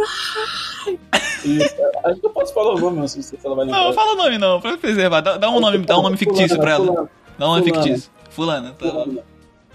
[0.86, 0.98] "Ai!"
[1.44, 1.58] E,
[2.04, 3.82] acho que eu posso falar o nome, não sei se ela vai lembrar.
[3.84, 5.20] Não, fala o nome não, pra preservar.
[5.20, 6.86] Dá, dá um nome, dá um nome fictício pra ela.
[6.86, 7.82] Fulana, Dá um nome Fulana.
[7.84, 8.10] fictício.
[8.30, 8.88] Fulana, tá.
[8.90, 9.22] Fulana.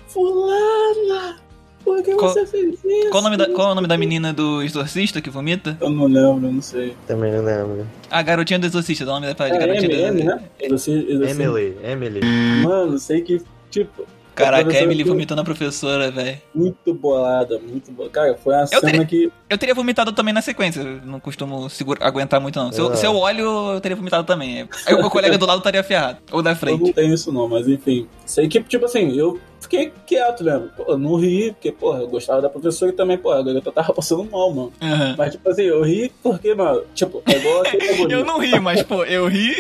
[0.08, 1.38] Fulana!
[1.84, 3.10] Por que Qual- você fez isso?
[3.10, 5.76] Qual o, nome da, qual é o nome da menina do exorcista que vomita?
[5.82, 6.96] Eu não lembro, eu não sei.
[7.08, 7.88] Também não lembro.
[8.10, 10.44] A garotinha do exorcista, dá o nome da de É garotinha M, do M, né?
[10.60, 12.20] Exorci- exorci- Emily, Emily.
[12.64, 16.40] Mano, sei que, tipo, Caraca, a Emily vomitou na professora, velho.
[16.56, 18.14] muito bolada, muito bolada.
[18.14, 19.32] Cara, foi uma cena teria- que.
[19.50, 20.80] Eu teria vomitado também na sequência.
[20.82, 22.72] eu Não costumo segura, aguentar muito, não.
[22.72, 22.96] Se eu, Ah.
[22.96, 24.68] se eu olho, eu teria vomitado também.
[24.86, 26.20] Aí o meu colega do lado estaria ferrado.
[26.32, 26.94] Ou da Eu não frente.
[26.94, 28.08] tenho isso não, mas enfim.
[28.26, 30.62] Sei que, tipo assim, eu fiquei quieto, né?
[30.76, 33.72] Pô, eu não ri, porque, porra, eu gostava da professora e também, porra, a garota
[33.72, 34.74] tava passando mal, mano.
[34.82, 35.16] Aham.
[35.18, 38.12] Mas, tipo assim, eu ri porque, mano, tipo, é igual aquele bagulho.
[38.12, 39.56] Eu não ri, mas, pô, eu ri.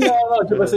[0.00, 0.76] Não, não, tipo assim,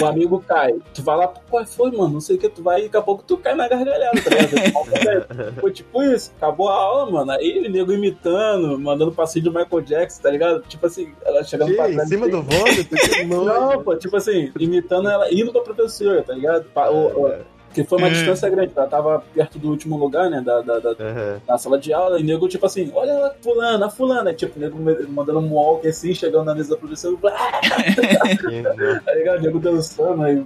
[0.00, 0.74] o amigo cai.
[0.92, 2.14] Tu vai lá, qual foi, mano?
[2.14, 4.30] Não sei o que, tu vai e daqui a pouco tu cai na gargalhada, tá
[4.30, 5.54] ligado?
[5.60, 7.30] Foi tipo isso, acabou a aula, mano.
[7.32, 10.62] Aí o nego imitando, mandando passinho de Michael Jackson, tá ligado?
[10.68, 11.76] Tipo assim, ela chegando Que?
[11.76, 12.08] pra Em trás.
[12.08, 12.94] cima do vômito?
[13.28, 16.66] Não, pô, tipo assim, imitando ela, indo pra professora, tá ligado?
[16.74, 18.10] O- o- que foi uma É.
[18.10, 21.40] distância grande, ela tava perto do último lugar, né, da, da, da, Aham.
[21.48, 24.62] na sala de aula, e o nego, tipo assim, olha ela, fulana, fulana, tipo, o
[24.62, 24.78] nego
[25.10, 27.32] mandando um walk assim, chegando na mesa da professora, blá,
[28.48, 29.00] Que nojo.
[29.04, 29.38] tá ligado?
[29.38, 30.44] O nego dançando, aí.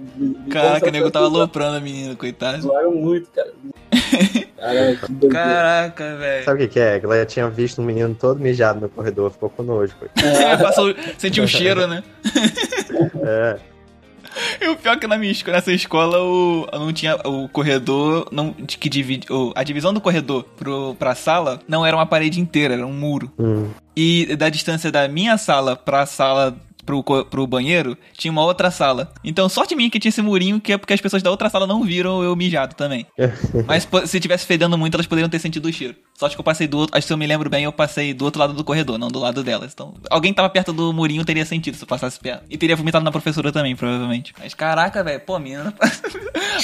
[0.51, 2.61] Caraca, o nego tava aloprando a menina, coitado.
[2.61, 3.51] Zoaram muito, cara.
[5.31, 6.45] Caraca, velho.
[6.45, 6.99] Sabe o que, que é?
[7.01, 9.93] Ela tinha visto um menino todo mijado no corredor, ficou com nojo.
[10.23, 12.03] É, passou, sentiu o cheiro, né?
[13.23, 13.57] É.
[14.61, 18.27] E o pior é que na minha escola, nessa escola, o, não tinha o corredor,
[18.31, 22.39] não, que divide, o- a divisão do corredor pro, pra sala não era uma parede
[22.39, 23.31] inteira, era um muro.
[23.37, 23.69] Hum.
[23.95, 26.55] E da distância da minha sala pra sala
[26.89, 29.11] pro, pro banheiro, tinha uma outra sala.
[29.23, 31.67] Então, sorte minha que tinha esse murinho, que é porque as pessoas da outra sala
[31.67, 33.05] não viram eu mijado também.
[33.67, 35.95] Mas se tivesse fedendo muito, elas poderiam ter sentido o cheiro.
[36.17, 38.13] Sorte que eu passei do outro, acho que se eu me lembro bem, eu passei
[38.13, 39.71] do outro lado do corredor, não do lado delas.
[39.73, 42.43] Então, alguém tava perto do murinho teria sentido se eu passasse perto.
[42.49, 44.33] E teria vomitado na professora também, provavelmente.
[44.39, 45.73] Mas caraca, velho, pô, menina.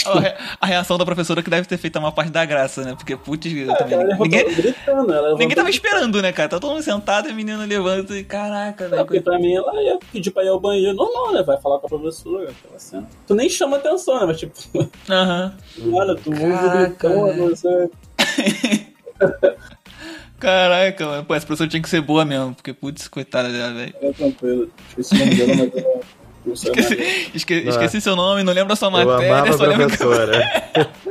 [0.06, 2.96] a, re- a reação da professora que deve ter feito uma parte da graça, né?
[2.96, 4.00] Porque, putz, eu Ah, também.
[4.02, 5.70] ela Ninguém, gritando, ela ninguém tava gritando.
[5.70, 6.50] esperando, né, cara?
[6.50, 9.06] Tá todo mundo sentado e a menina levanta e caraca, É, velho.
[9.06, 10.94] porque pra mim ela ia pedir pra ir ao banheiro.
[10.96, 11.44] Normal, né?
[11.44, 13.08] Vai falar com a professora, aquela cena.
[13.28, 14.26] Tu nem chama atenção, né?
[14.26, 14.54] Mas tipo,
[15.10, 15.54] Aham.
[15.78, 17.90] nada, tu usa o Caraca, você.
[20.40, 21.26] Caraca, mano.
[21.26, 23.94] Pô, essa professora tinha que ser boa mesmo, porque, putz, coitada dela, velho.
[24.02, 24.70] É tranquilo.
[24.90, 26.00] Esqueci o nome dela, mas ela.
[26.54, 29.66] Esqueci, esque- Não, esqueci seu nome, não lembro a sua Eu matéria, amava a só
[29.74, 30.52] professora.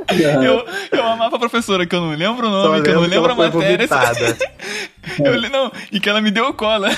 [0.44, 0.64] eu,
[0.96, 3.32] eu amava a professora, que eu não lembro o Só nome, que eu não lembro
[3.32, 3.76] a matéria.
[3.88, 4.38] vomitada.
[5.24, 6.88] Eu, não, e que ela me deu cola.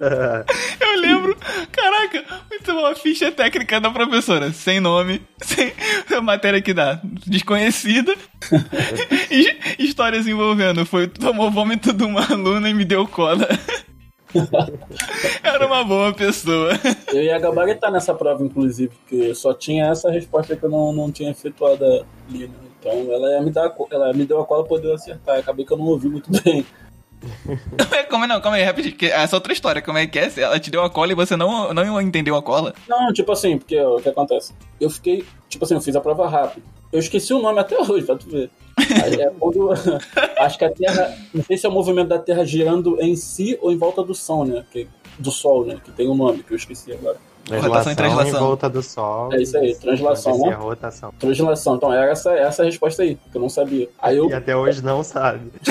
[0.00, 1.36] Eu lembro,
[1.70, 5.72] caraca, muito bom, a ficha técnica da professora, sem nome, sem
[6.22, 8.14] matéria que dá, desconhecida,
[9.78, 13.46] histórias envolvendo, foi, tomou vômito de uma aluna e me deu cola.
[15.42, 16.72] Era uma boa pessoa.
[17.12, 21.12] Eu ia gabaritar nessa prova, inclusive, porque só tinha essa resposta que eu não, não
[21.12, 22.54] tinha efetuado ali, né?
[22.80, 25.38] Então ela me dar, ela me deu a cola pra eu acertar.
[25.38, 26.66] Acabei que eu não ouvi muito bem.
[28.10, 28.94] Como é, não, calma aí, rapidinho.
[29.12, 30.30] Essa é outra história, como é que é?
[30.36, 32.72] Ela te deu a cola e você não, não entendeu a cola?
[32.88, 34.52] Não, tipo assim, porque o que acontece?
[34.80, 36.64] Eu fiquei, tipo assim, eu fiz a prova rápido.
[36.92, 38.50] Eu esqueci o nome até hoje, pra tu ver.
[38.78, 39.70] É quando,
[40.38, 43.58] acho que a Terra, não sei se é o movimento da Terra girando em si
[43.60, 44.64] ou em volta do Sol, né?
[44.70, 44.86] Que,
[45.18, 45.80] do Sol, né?
[45.84, 47.18] Que tem um nome que eu esqueci agora.
[47.44, 48.36] Translação e translação.
[48.36, 49.32] em volta do Sol.
[49.32, 50.54] É isso aí, translação, né?
[50.54, 51.12] rotação.
[51.18, 51.76] Translação.
[51.76, 53.88] Então, era essa, essa a resposta aí, que eu não sabia.
[54.00, 54.28] Aí eu...
[54.30, 55.52] E até hoje não sabe.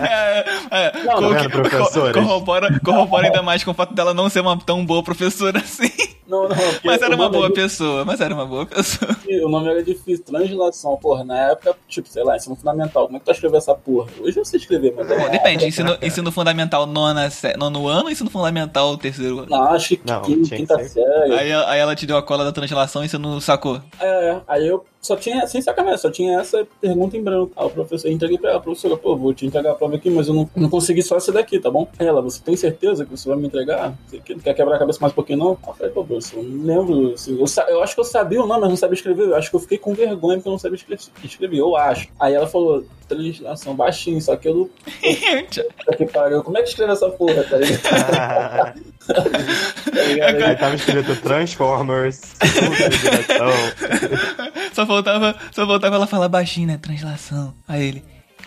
[0.00, 2.12] é, é, não, não, professora.
[2.12, 5.90] Corrobora, corrobora ainda mais com o fato dela não ser uma tão boa professora assim.
[6.26, 6.56] Não, não.
[6.84, 9.14] Mas era uma boa é pessoa, mas era uma boa pessoa.
[9.44, 10.96] O nome era difícil, translação.
[10.96, 13.04] Porra, na época, tipo, sei lá, ensino fundamental.
[13.04, 14.08] Como é que tu escreveu essa porra?
[14.20, 15.06] Hoje eu sei escrever, mas...
[15.06, 19.48] Bom, depende, ensino, ensino fundamental nona, nono ano ou ensino fundamental terceiro ano?
[19.50, 20.22] Não, acho que não,
[20.56, 21.34] quinta, série.
[21.34, 23.80] Aí, aí ela te deu a cola da translação e você não sacou?
[24.00, 24.40] É, é.
[24.46, 27.52] Aí eu só tinha, sem sacanagem, só tinha essa pergunta em branco.
[27.56, 30.08] Aí o professor, eu entreguei pra ela, professora, pô, vou te entregar a prova aqui,
[30.08, 31.88] mas eu não, não consegui só essa daqui, tá bom?
[31.98, 33.92] Ela, você tem certeza que você vai me entregar?
[34.06, 35.58] Você quer quebrar a cabeça mais um pouquinho, não?
[35.66, 37.14] Eu falei, pô, professor, eu não lembro.
[37.14, 39.24] Assim, eu, eu, acho que eu sabia o nome, mas não sabia escrever.
[39.24, 42.08] Eu acho que eu fiquei com vergonha porque eu não sabia escrever, escrever eu acho.
[42.20, 44.70] Aí ela falou, translação baixinho, só que eu não.
[45.96, 48.80] que pariu, como é que escreve essa porra, tá ligado?
[49.06, 52.20] tá Aí tava escrito Transformers,
[54.72, 56.78] só faltava, só faltava ela falar baixinho, né?
[56.78, 57.54] Translação.
[57.66, 58.04] Aí ele.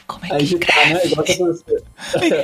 [0.07, 0.93] Como é que escreve?
[0.93, 0.99] Né?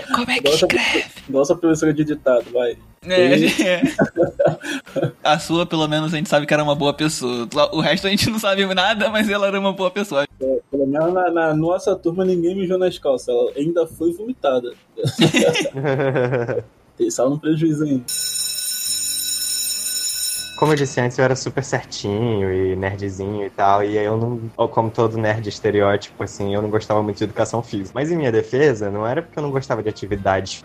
[0.16, 1.06] Como é que escreve?
[1.30, 2.76] Igual essa professora de ditado, vai.
[3.04, 3.82] É, é.
[5.24, 7.48] A sua, pelo menos, a gente sabe que era uma boa pessoa.
[7.72, 10.24] O resto a gente não sabe nada, mas ela era uma boa pessoa.
[10.24, 10.28] É,
[10.70, 13.30] pelo menos na, na, nossa turma ninguém mijou nas calças.
[13.30, 14.74] Ela ainda foi vomitada.
[17.02, 18.04] Tem só no prejuízo ainda.
[20.56, 24.68] Como eu disse antes, eu era super certinho e nerdzinho e tal, e eu não,
[24.68, 27.90] como todo nerd estereótipo, assim, eu não gostava muito de educação física.
[27.96, 30.64] Mas em minha defesa, não era porque eu não gostava de atividades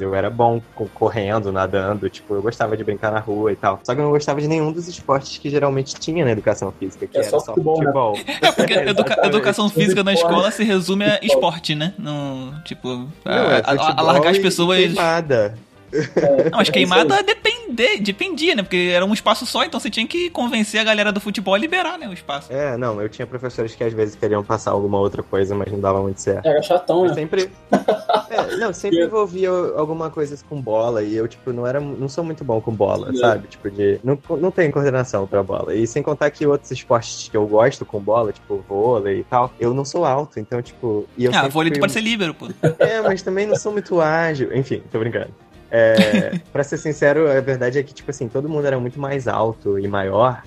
[0.00, 0.60] eu era bom
[0.94, 3.78] correndo, nadando, tipo, eu gostava de brincar na rua e tal.
[3.84, 7.06] Só que eu não gostava de nenhum dos esportes que geralmente tinha na educação física,
[7.06, 7.78] que é era só futebol.
[7.78, 7.84] Né?
[7.84, 8.18] futebol.
[8.42, 11.94] É porque educa educação física na escola se resume a esporte, né?
[11.98, 14.78] No, tipo, não, é a, a, largar as pessoas.
[14.78, 15.56] Queimada.
[15.92, 18.62] É, não, mas queimada depende, dependia, né?
[18.62, 21.58] Porque era um espaço só, então você tinha que convencer a galera do futebol a
[21.58, 22.08] liberar, né?
[22.08, 22.52] O espaço.
[22.52, 25.80] É, não, eu tinha professores que às vezes queriam passar alguma outra coisa, mas não
[25.80, 26.46] dava muito certo.
[26.46, 27.14] Era chatão, né?
[27.14, 27.50] Sempre.
[28.28, 31.78] É, não, sempre envolvia alguma coisa com bola e eu, tipo, não era.
[31.78, 33.16] Não sou muito bom com bola, é.
[33.16, 33.46] sabe?
[33.46, 34.00] Tipo, de.
[34.02, 35.74] Não, não tenho coordenação pra bola.
[35.74, 39.52] E sem contar que outros esportes que eu gosto com bola, tipo vôlei e tal,
[39.60, 41.06] eu não sou alto, então, tipo.
[41.16, 42.48] E eu ah, vôlei tu pode ser líbero, pô.
[42.78, 44.54] É, mas também não sou muito ágil.
[44.54, 45.30] Enfim, tô brincando.
[45.70, 49.26] É, pra ser sincero, a verdade é que, tipo assim, todo mundo era muito mais
[49.28, 50.42] alto e maior,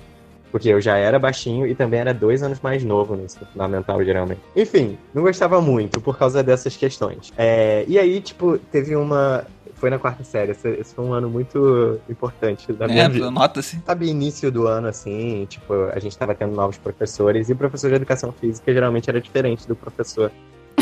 [0.50, 4.04] porque eu já era baixinho e também era dois anos mais novo no ensino fundamental,
[4.04, 4.40] geralmente.
[4.54, 7.32] Enfim, não gostava muito por causa dessas questões.
[7.36, 9.44] É, e aí, tipo, teve uma.
[9.74, 10.50] Foi na quarta série.
[10.52, 13.30] Esse, esse foi um ano muito importante da minha é, vida.
[13.30, 13.80] Nota-se.
[13.86, 17.88] Sabe, início do ano, assim, tipo, a gente tava tendo novos professores e o professor
[17.88, 20.30] de educação física geralmente era diferente do professor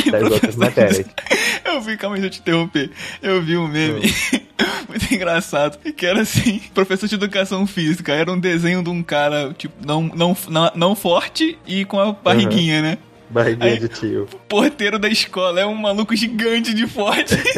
[0.13, 1.07] das outras matérias.
[1.65, 2.91] Eu vi, calma aí, deixa eu te interromper.
[3.23, 4.01] Eu vi um meme
[4.89, 9.53] muito engraçado, que era assim, professor de educação física, era um desenho de um cara,
[9.53, 12.83] tipo, não, não, não, não forte e com a barriguinha, uhum.
[12.83, 12.99] né?
[13.29, 14.27] Barriguinha Aí, de tio.
[14.49, 17.35] Porteiro da escola é um maluco gigante de forte.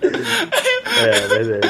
[0.00, 1.68] é, verdade.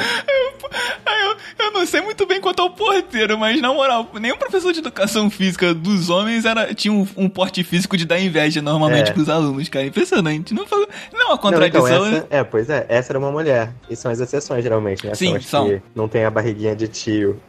[1.05, 4.73] Aí eu, eu não sei muito bem quanto ao porteiro, mas na moral, nenhum professor
[4.73, 9.11] de educação física dos homens era, tinha um, um porte físico de dar inveja normalmente
[9.11, 9.13] é.
[9.13, 9.85] pros alunos, cara.
[9.85, 10.53] Impressionante.
[10.53, 11.83] Não, não é uma contradição.
[11.83, 13.71] Não, então essa, é, pois é, essa era uma mulher.
[13.89, 15.13] E são as exceções, geralmente, né?
[15.13, 15.69] Sim, são.
[15.69, 17.39] Que não tem a barriguinha de tio.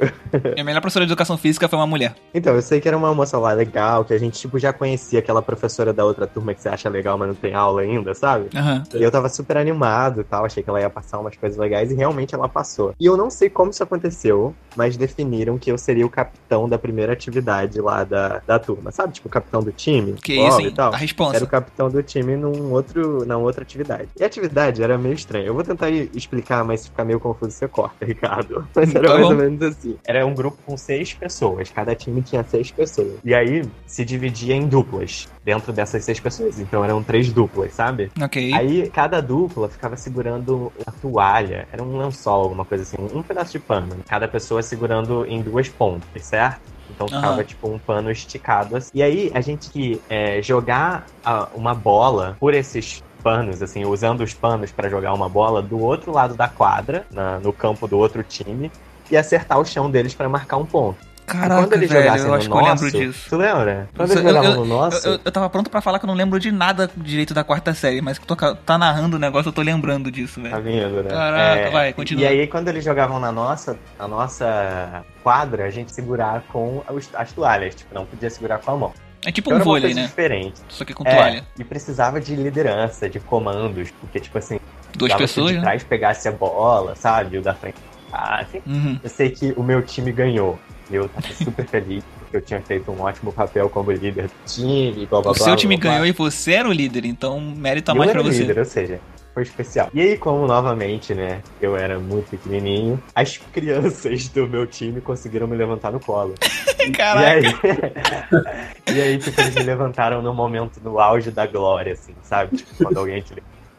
[0.58, 2.14] a melhor professora de educação física foi uma mulher.
[2.34, 5.18] Então, eu sei que era uma moça lá legal, que a gente, tipo, já conhecia
[5.18, 8.50] aquela professora da outra turma que você acha legal, mas não tem aula ainda, sabe?
[8.54, 8.82] Uhum.
[9.00, 11.90] E eu tava super animado e tal, achei que ela ia passar umas coisas legais
[11.90, 12.92] e realmente ela passou.
[13.00, 16.68] E eu não sei como isso aconteceu eu, mas definiram que eu seria o capitão
[16.68, 18.90] da primeira atividade lá da, da turma.
[18.90, 20.14] Sabe, tipo, o capitão do time?
[20.14, 20.72] Que isso, hein?
[20.74, 20.92] tal.
[20.92, 21.36] A responsa.
[21.36, 24.08] Era o capitão do time num outro, na outra atividade.
[24.18, 25.46] E a atividade era meio estranha.
[25.46, 28.66] Eu vou tentar explicar, mas se ficar meio confuso, você corta, Ricardo.
[28.74, 29.96] Mas era Tá mais ou menos assim.
[30.04, 31.70] Era um grupo com seis pessoas.
[31.70, 33.14] Cada time tinha seis pessoas.
[33.24, 36.58] E aí se dividia em duplas dentro dessas seis pessoas.
[36.58, 38.10] Então eram três duplas, sabe?
[38.20, 38.52] Ok.
[38.54, 43.52] Aí cada dupla ficava segurando uma toalha, era um lençol, alguma coisa assim, um pedaço
[43.52, 43.96] de pano.
[44.08, 46.72] Cada pessoa segurando em duas pontas, certo?
[46.90, 47.44] Então ficava Aham.
[47.44, 48.90] tipo um pano esticado assim.
[48.94, 54.20] E aí a gente que é, jogar a- uma bola por esses panos, assim, usando
[54.22, 57.96] os panos pra jogar uma bola do outro lado da quadra, na- no campo do
[57.98, 58.70] outro time,
[59.10, 60.98] e acertar o chão deles pra marcar um ponto.
[61.26, 63.26] Caraca, quando eles velho, jogassem eu no acho que eu nosso, lembro disso.
[63.30, 63.88] tu lembra?
[63.96, 66.04] Quando Eu- eles jogavam eu- no nosso, Eu, eu, eu tava pronto pra falar que
[66.04, 69.48] eu não lembro de nada direito da quarta série, mas que tá narrando o negócio,
[69.48, 70.62] eu tô lembrando disso, Tá velho.
[70.62, 71.10] vendo, né?
[71.10, 72.22] Caraca, vai, continua.
[72.22, 77.08] E aí, quando eles jogavam na nossa, na nossa quadra, a gente segurava com os-
[77.14, 77.74] as toalhas.
[77.74, 78.92] Tipo, não podia segurar com a mão.
[79.26, 80.02] É tipo Então um vôlei, né?
[80.02, 80.60] diferente.
[80.68, 81.44] Só que com É, toalha.
[81.58, 83.90] e precisava de liderança, de comandos.
[83.98, 84.60] Porque, tipo assim,
[84.94, 85.62] Duas pessoas, que o de né?
[85.62, 87.38] trás pegasse a bola, sabe?
[87.38, 87.76] O da frente.
[88.12, 88.60] Ah, assim.
[88.66, 89.00] Uhum.
[89.02, 90.58] Eu sei que o meu time ganhou.
[90.90, 94.32] E eu tava super feliz, porque eu tinha feito um ótimo papel como líder do
[94.46, 95.44] time, blá blá O blá.
[95.44, 98.28] seu time ganhou e você era o líder, então mérito a eu mais era pra
[98.28, 98.40] o você.
[98.40, 99.00] líder, ou seja,
[99.32, 99.88] foi especial.
[99.94, 105.46] E aí, como novamente, né, eu era muito pequenininho, as crianças do meu time conseguiram
[105.46, 106.34] me levantar no colo.
[106.94, 111.94] Caraca, E aí, e aí, tipo, eles me levantaram no momento, no auge da glória,
[111.94, 112.58] assim, sabe?
[112.58, 113.34] Tipo, quando alguém te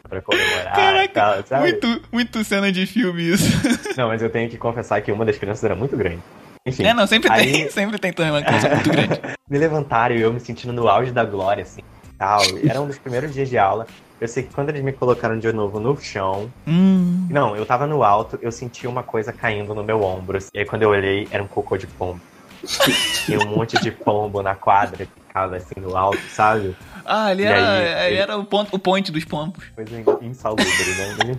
[0.08, 3.50] pra comemorar Caraca, tal, muito, muito cena de filme isso.
[3.96, 6.20] Não, mas eu tenho que confessar que uma das crianças era muito grande.
[6.66, 9.20] Enfim, É, não, sempre Aí- tem, sempre tem também uma criança muito grande.
[9.48, 11.80] me levantaram e eu me sentindo no auge da glória, assim,
[12.18, 12.42] tal.
[12.68, 13.86] Era um dos primeiros dias de aula.
[14.20, 17.86] Eu sei que quando eles me colocaram de novo no chão, Hum, Não, eu tava
[17.86, 20.38] no alto, eu senti uma coisa caindo no meu ombro.
[20.38, 20.48] assim.
[20.54, 22.20] E aí quando eu olhei, era um cocô de pombo.
[23.26, 26.74] Tinha um monte de pombo na quadra que ficava assim no alto, sabe?
[27.04, 29.64] ah, ali era, aí, ali ele- era o, ponto, o point dos pompos.
[29.74, 31.36] Coisa in- insalubre, né?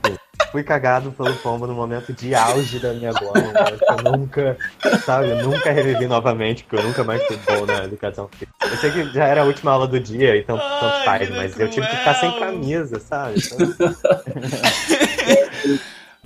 [0.52, 3.52] Fui cagado pelo pombo no momento de auge da minha glória.
[3.52, 3.78] né?
[4.06, 4.58] Eu nunca,
[5.06, 8.52] sabe, eu nunca revivi novamente, porque eu nunca mais fui bom na educação física.
[8.64, 11.70] Eu sei que já era a última aula do dia, então tanto faz, mas eu
[11.70, 13.40] tive que ficar sem camisa, sabe?
[13.46, 13.58] Então,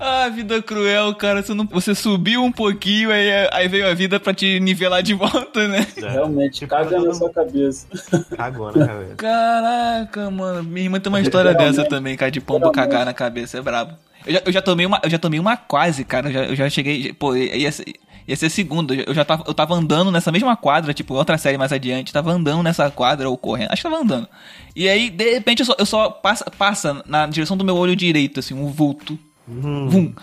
[0.04, 1.44] Ah, vida cruel, cara.
[1.44, 5.14] Você, não, você subiu um pouquinho, aí, aí veio a vida pra te nivelar de
[5.14, 5.86] volta, né?
[5.96, 7.86] já Realmente, Tipo, caga na sua cabeça.
[8.36, 9.16] cagou na cabeça.
[9.16, 10.64] Caraca, mano.
[10.64, 13.60] Minha irmã tem uma história dessa também, cara, de pombo cagar na cabeça.
[13.60, 13.94] É brabo.
[14.26, 16.30] Eu já, eu já tomei uma, eu já tomei uma quase, cara.
[16.30, 17.14] Eu já, eu já cheguei.
[17.14, 17.86] Pô, ia ser,
[18.28, 18.94] ia ser segunda.
[18.94, 22.14] Eu já tava, eu tava andando nessa mesma quadra, tipo, outra série mais adiante.
[22.14, 23.72] Tava andando nessa quadra ou correndo.
[23.72, 24.28] Acho que tava andando.
[24.76, 27.96] E aí, de repente, eu só, eu só passa, passa na direção do meu olho
[27.96, 29.18] direito, assim, um vulto.
[29.48, 29.90] Hum.
[29.90, 30.14] Vum.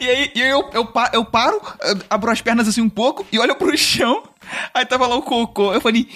[0.00, 3.26] E aí, e aí eu, eu, eu paro, eu abro as pernas assim um pouco
[3.32, 4.22] e olho pro chão.
[4.72, 5.72] Aí tava lá o cocô.
[5.72, 6.08] Eu falei.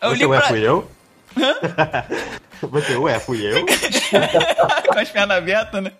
[0.00, 0.48] Eu Você ué, pra.
[0.48, 0.90] fui eu?
[2.70, 3.64] Você ué, fui eu?
[4.92, 5.92] com as pernas abertas, né?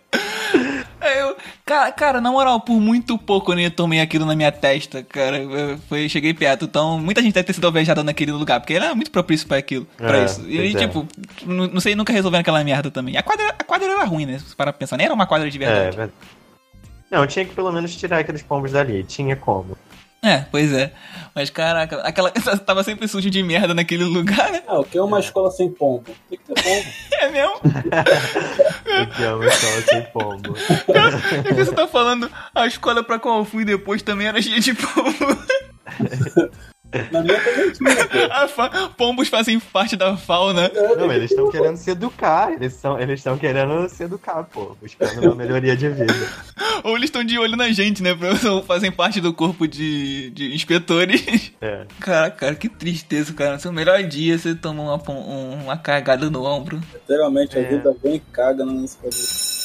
[1.09, 5.03] Eu, cara, cara, na moral, por muito pouco eu nem tomei aquilo na minha testa,
[5.03, 5.38] cara.
[5.38, 8.85] Eu foi, cheguei perto, então muita gente deve ter sido alvejada naquele lugar, porque ele
[8.85, 10.47] era muito propício pra aquilo, pra É, isso.
[10.49, 10.79] E é.
[10.79, 11.07] tipo,
[11.45, 13.16] não, não sei nunca resolvendo aquela merda também.
[13.16, 14.38] A quadra, a quadra era ruim, né?
[14.57, 15.97] Pra pensar, nem era uma quadra de É, verdade.
[15.97, 16.12] verdade.
[17.11, 19.05] Não, tinha que pelo menos tirar aqueles pombos dali.
[19.05, 19.77] Tinha como.
[20.27, 20.93] É, pois é.
[21.33, 22.33] Mas caraca, aquela
[22.67, 24.61] tava sempre sujo de merda naquele lugar, né?
[24.67, 26.11] Ah, o que é uma escola sem pombo?
[26.29, 26.87] Tem que ter pombo.
[27.19, 27.55] É mesmo?
[28.85, 30.55] Eu te amo, só sem pombo.
[31.39, 34.61] É que você tá falando, a escola pra qual eu fui depois também era cheia
[34.61, 35.39] de pombo.
[37.12, 40.70] Na minha também tinha, fa- Pombos fazem parte da fauna.
[40.96, 42.53] Não, eles estão querendo se educar.
[42.53, 44.77] Eles estão eles estão querendo se educar, pô.
[44.81, 46.14] Buscando uma melhoria de vida.
[46.85, 48.11] Ou eles estão de olho na gente, né?
[48.51, 51.53] Ou fazem parte do corpo de, de inspetores.
[51.61, 51.85] É.
[52.01, 53.55] Caraca, cara, que tristeza, cara.
[53.55, 56.81] No seu melhor dia você toma uma, um- uma cagada no ombro.
[56.94, 57.64] Literalmente, a É.
[57.64, 59.56] vida vem e caga na nossa cabeça.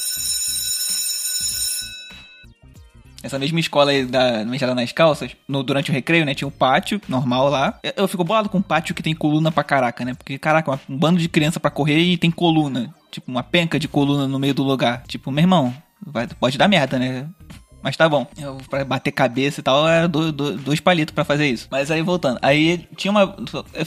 [3.22, 6.34] Essa mesma escola da Mijada nas Calças, no, durante o recreio, né?
[6.34, 7.78] Tinha um pátio normal lá.
[7.82, 10.14] Eu, eu fico bolado com um pátio que tem coluna pra caraca, né?
[10.14, 12.92] Porque, caraca, um bando de criança pra correr e tem coluna.
[13.10, 15.02] Tipo, uma penca de coluna no meio do lugar.
[15.06, 15.72] Tipo, meu irmão,
[16.04, 17.28] vai, pode dar merda, né?
[17.82, 18.26] Mas tá bom.
[18.38, 21.66] Eu, pra bater cabeça e tal, era do- do- dois palitos pra fazer isso.
[21.68, 22.38] Mas aí voltando.
[22.40, 23.26] Aí tinha uma.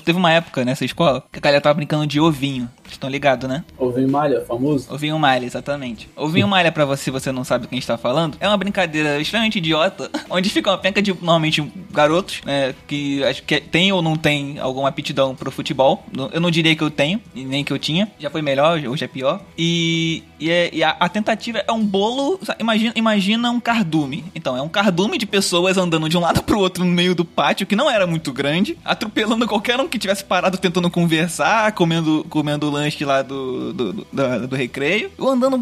[0.03, 2.69] Teve uma época nessa escola que a galera tava brincando de ovinho.
[2.89, 3.63] Estão ligados, né?
[3.77, 4.93] Ovinho Malha, famoso?
[4.93, 6.09] Ovinho Malha, exatamente.
[6.15, 10.09] Ovinho Malha, pra você, você não sabe quem está falando, é uma brincadeira extremamente idiota,
[10.29, 14.59] onde fica uma penca de, normalmente, garotos, né, que acho que tem ou não tem
[14.59, 16.05] alguma aptidão pro futebol.
[16.31, 18.11] Eu não diria que eu tenho, e nem que eu tinha.
[18.19, 19.41] Já foi melhor, hoje é pior.
[19.57, 24.25] E, e, é, e a, a, tentativa é um bolo, imagina, imagina um cardume.
[24.33, 27.25] Então, é um cardume de pessoas andando de um lado pro outro no meio do
[27.25, 32.25] pátio, que não era muito grande, atropelando qualquer um que tivesse parado tentando conversar, comendo,
[32.29, 35.55] comendo lanche lá do, do, do, do, do recreio, ou andando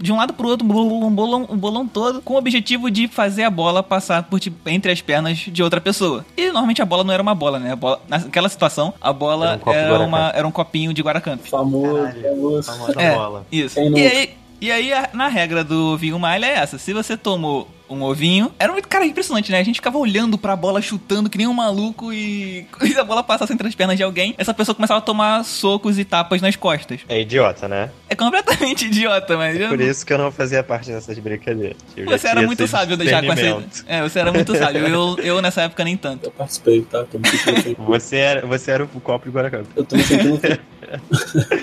[0.00, 3.44] de um lado pro outro, um bolão, um bolão todo, com o objetivo de fazer
[3.44, 6.24] a bola passar por, tipo, entre as pernas de outra pessoa.
[6.36, 7.72] E normalmente a bola não era uma bola, né?
[7.72, 11.40] A bola, naquela situação, a bola era, um era, uma, era um copinho de Guaracamp.
[11.42, 12.72] Famoso, famoso.
[12.72, 13.46] Famosa é, bola.
[13.52, 13.78] Isso.
[13.78, 18.02] E aí, e aí, na regra do vinho malha é essa: se você tomou um
[18.02, 18.52] ovinho.
[18.58, 19.58] Era muito, cara, impressionante, né?
[19.58, 23.22] A gente ficava olhando pra bola, chutando que nem um maluco e se a bola
[23.22, 26.56] passasse entre as pernas de alguém, essa pessoa começava a tomar socos e tapas nas
[26.56, 27.00] costas.
[27.08, 27.90] É idiota, né?
[28.08, 29.58] É completamente idiota, mas...
[29.58, 31.76] É por isso que eu não fazia parte dessas brincadeiras.
[32.04, 33.84] você era muito sábio já com essa...
[33.86, 34.86] É, você era muito sábio.
[34.86, 36.26] Eu, eu nessa época nem tanto.
[36.26, 37.04] Eu participei, tá?
[37.78, 39.66] você, era, você era o copo de Guaracamp.
[39.74, 40.40] Eu tô me sentindo...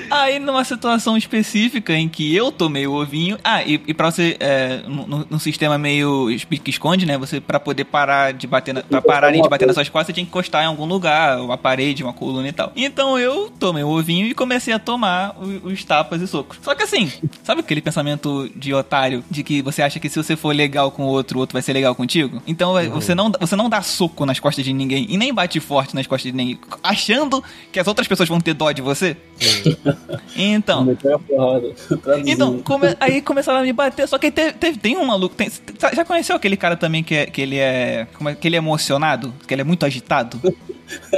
[0.09, 3.37] Aí, numa situação específica em que eu tomei o ovinho.
[3.43, 6.27] Ah, e, e pra você, é, num, sistema meio
[6.63, 7.17] que esconde, né?
[7.17, 10.13] Você, pra poder parar de bater, na, pra pararem de bater nas suas costas, você
[10.13, 12.71] tinha que encostar em algum lugar, uma parede, uma coluna e tal.
[12.75, 16.57] Então eu tomei o ovinho e comecei a tomar os, tapas e socos.
[16.61, 17.11] Só que assim,
[17.43, 21.03] sabe aquele pensamento de otário de que você acha que se você for legal com
[21.03, 22.41] o outro, o outro vai ser legal contigo?
[22.47, 25.95] Então você, não, você não dá soco nas costas de ninguém e nem bate forte
[25.95, 29.14] nas costas de ninguém, achando que as outras pessoas vão ter dó de você?
[30.35, 30.85] Então.
[32.25, 35.35] então, come, aí começaram a me bater, só que teve, teve, tem um maluco.
[35.35, 35.49] Tem,
[35.93, 38.07] já conheceu aquele cara também que, é, que ele é.
[38.13, 39.33] Como é que ele é emocionado?
[39.47, 40.39] Que ele é muito agitado?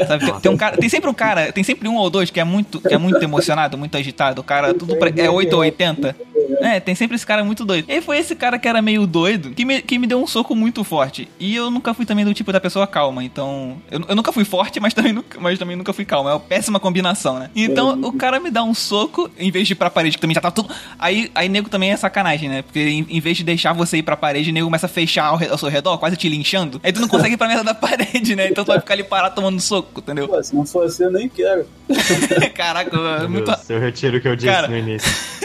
[0.08, 2.40] Sabe, tem, tem, um cara, tem sempre um cara, tem sempre um ou dois que
[2.40, 4.42] é muito, que é muito emocionado, muito agitado.
[4.42, 6.16] O cara tudo pra, é 8 ou 80.
[6.62, 7.86] É, tem sempre esse cara muito doido.
[7.90, 10.56] E foi esse cara que era meio doido que me, que me deu um soco
[10.56, 11.28] muito forte.
[11.40, 13.24] E eu nunca fui também do tipo da pessoa calma.
[13.24, 16.32] Então, eu, eu nunca fui forte, mas também, nunca, mas também nunca fui calma.
[16.32, 17.50] É uma péssima combinação, né?
[17.56, 20.36] Então, o cara me dá um soco, em vez de ir pra parede, que também
[20.36, 20.74] já tá tudo.
[20.98, 22.62] Aí, aí nego também é sacanagem, né?
[22.62, 25.40] Porque em, em vez de deixar você ir pra parede, nego começa a fechar ao,
[25.52, 26.80] ao seu redor, quase te linchando.
[26.84, 28.50] Aí tu não consegue ir pra merda da parede, né?
[28.50, 30.28] Então tu vai ficar ali parado tomando soco, entendeu?
[30.28, 31.66] Pô, se não for assim, eu nem quero.
[32.56, 33.52] Caraca, Meu muito.
[33.70, 34.68] Eu retiro o que eu disse cara...
[34.68, 35.37] no início.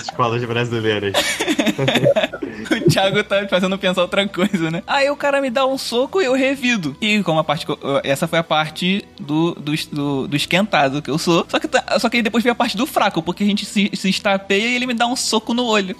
[0.00, 1.14] Escolas brasileiras.
[2.86, 4.82] o Thiago tá fazendo pensar outra coisa, né?
[4.86, 6.96] Aí o cara me dá um soco e eu revido.
[7.00, 7.66] E como a parte.
[8.04, 11.44] Essa foi a parte do, do, do, do esquentado que eu sou.
[11.48, 13.64] Só que, tá, só que aí depois veio a parte do fraco, porque a gente
[13.64, 15.96] se, se estapeia e ele me dá um soco no olho.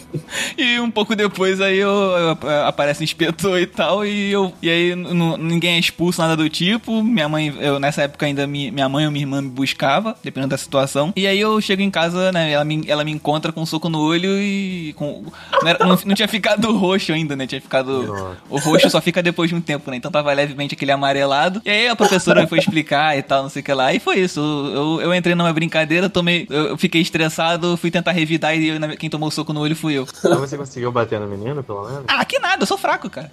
[0.56, 4.04] e um pouco depois aí eu, eu, aparece um inspetor e tal.
[4.04, 7.02] E, eu, e aí ninguém é expulso, nada do tipo.
[7.02, 10.58] Minha mãe, eu nessa época ainda minha mãe ou minha irmã me buscava, dependendo da
[10.58, 11.12] situação.
[11.16, 12.59] E aí eu chego em casa, né?
[12.60, 14.92] Ela me, ela me encontra com um soco no olho e.
[14.96, 15.24] Com,
[15.62, 17.46] não, era, não, não tinha ficado roxo ainda, né?
[17.46, 18.02] Tinha ficado.
[18.06, 18.36] Nossa.
[18.50, 19.96] O roxo só fica depois de um tempo, né?
[19.96, 21.62] Então tava levemente aquele amarelado.
[21.64, 23.94] E aí a professora foi explicar e tal, não sei o que lá.
[23.94, 24.40] E foi isso.
[24.40, 26.46] Eu, eu entrei numa brincadeira, tomei.
[26.50, 29.94] Eu fiquei estressado, fui tentar revidar e eu, quem tomou o soco no olho fui
[29.94, 30.06] eu.
[30.22, 32.04] Mas você conseguiu bater no menino, pelo menos?
[32.08, 33.30] Ah, que nada, eu sou fraco, cara.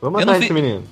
[0.00, 0.82] Vamos matar esse menino.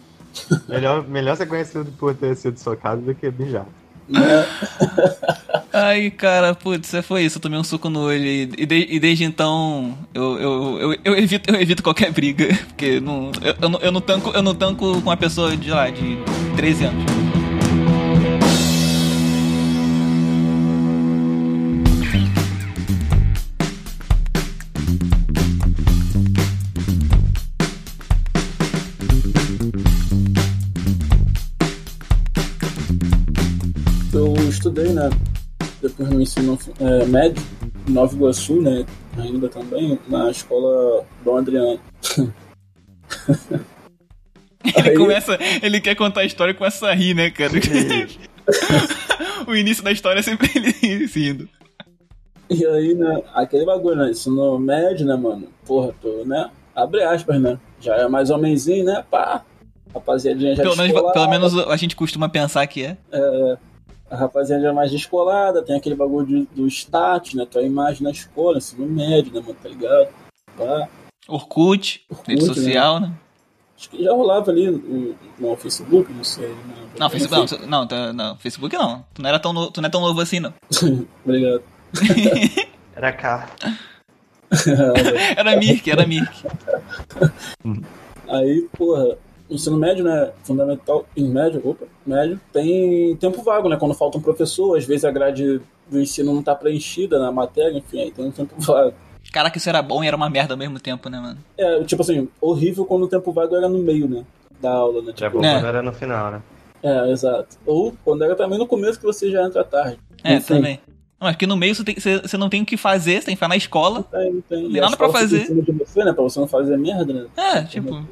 [0.69, 3.67] Melhor, melhor ser conhecido por ter sido socado do que bijar.
[5.73, 7.39] Aí, cara, putz, foi isso.
[7.39, 10.99] Eu tomei um soco no olho e, e, de, e desde então eu, eu, eu,
[11.05, 12.47] eu, evito, eu evito qualquer briga.
[12.69, 15.71] Porque não, eu, eu, não, eu, não tanco, eu não tanco com uma pessoa de
[15.71, 16.17] lá, de
[16.57, 17.34] 13 anos.
[34.75, 35.09] Estudei, né?
[35.81, 37.43] Depois no ensino é, médio,
[37.89, 38.85] em Nova Iguaçu, né?
[39.17, 41.79] Ainda também, na escola Dom Adriano.
[44.77, 44.97] ele Aí...
[44.97, 45.39] começa.
[45.63, 47.53] Ele quer contar a história e começa a rir, né, cara?
[49.47, 51.49] o início da história é sempre ele rindo.
[52.51, 54.11] E aí, né, aquele bagulho, né?
[54.11, 55.49] Ensino médio, né, mano?
[55.67, 56.51] Porra, tô, né?
[56.75, 57.59] Abre aspas, né?
[57.81, 59.05] Já é mais homenzinho, né?
[59.11, 59.45] Pá.
[59.95, 62.97] Rapaziadinha já pelo menos, pelo menos a gente costuma pensar que é.
[63.13, 63.57] É
[64.11, 67.47] a rapaziada é mais descolada, tem aquele bagulho de, do status, né?
[67.51, 69.57] Tua imagem na escola, ensino médio, né, mano?
[69.63, 70.09] Tá ligado?
[70.57, 70.89] Pá.
[71.27, 72.55] Orkut, Orkut rede né?
[72.55, 73.09] social, né?
[73.09, 73.15] né?
[73.77, 76.49] Acho que já rolava ali no, no Facebook, não sei.
[76.49, 76.75] Né?
[76.99, 79.05] Não, Facebook não, não, tá, não, Facebook não.
[79.13, 80.55] Tu não, era tão no, tu não é tão novo assim, não.
[81.25, 81.63] Obrigado.
[82.95, 83.51] era cá.
[85.37, 86.47] era Mirk, era Mirk.
[88.29, 89.19] Aí, porra,
[89.57, 90.31] ensino médio, né?
[90.43, 93.77] Fundamental, em médio, opa, médio, tem tempo vago, né?
[93.77, 97.77] Quando falta um professor, às vezes a grade do ensino não tá preenchida na matéria,
[97.77, 98.95] enfim, aí tem um tempo vago.
[99.33, 101.39] Caraca, isso era bom e era uma merda ao mesmo tempo, né, mano?
[101.59, 104.25] É, tipo assim, horrível quando o tempo vago era no meio, né?
[104.61, 105.13] Da aula, né?
[105.17, 105.55] Já Tipo, bom É.
[105.55, 106.43] quando era no final, né?
[106.83, 107.57] é, exato.
[107.67, 109.99] Ou quando era também no começo que você já entra tarde.
[110.23, 110.81] É, Enfim, também.
[111.21, 113.27] Não, Mas que no meio você, tem- você, você não tem o que fazer, você
[113.27, 114.03] tem que ficar na escola.
[114.05, 114.63] Tem, tem.
[114.65, 115.47] Tem E a nada pra fazer.
[115.47, 116.13] Você, né?
[116.13, 117.27] Pra você não fazer merda, né?
[117.37, 118.03] É, tipo, Que é.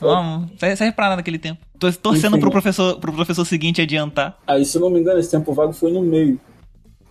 [0.00, 1.60] Vamos, serve serve pra nada naquele tempo.
[1.78, 2.40] Tô torcendo Enfim.
[2.40, 4.36] pro professor, pro professor seguinte adiantar.
[4.46, 6.40] Aí, se eu não me engano, esse tempo vago foi no meio.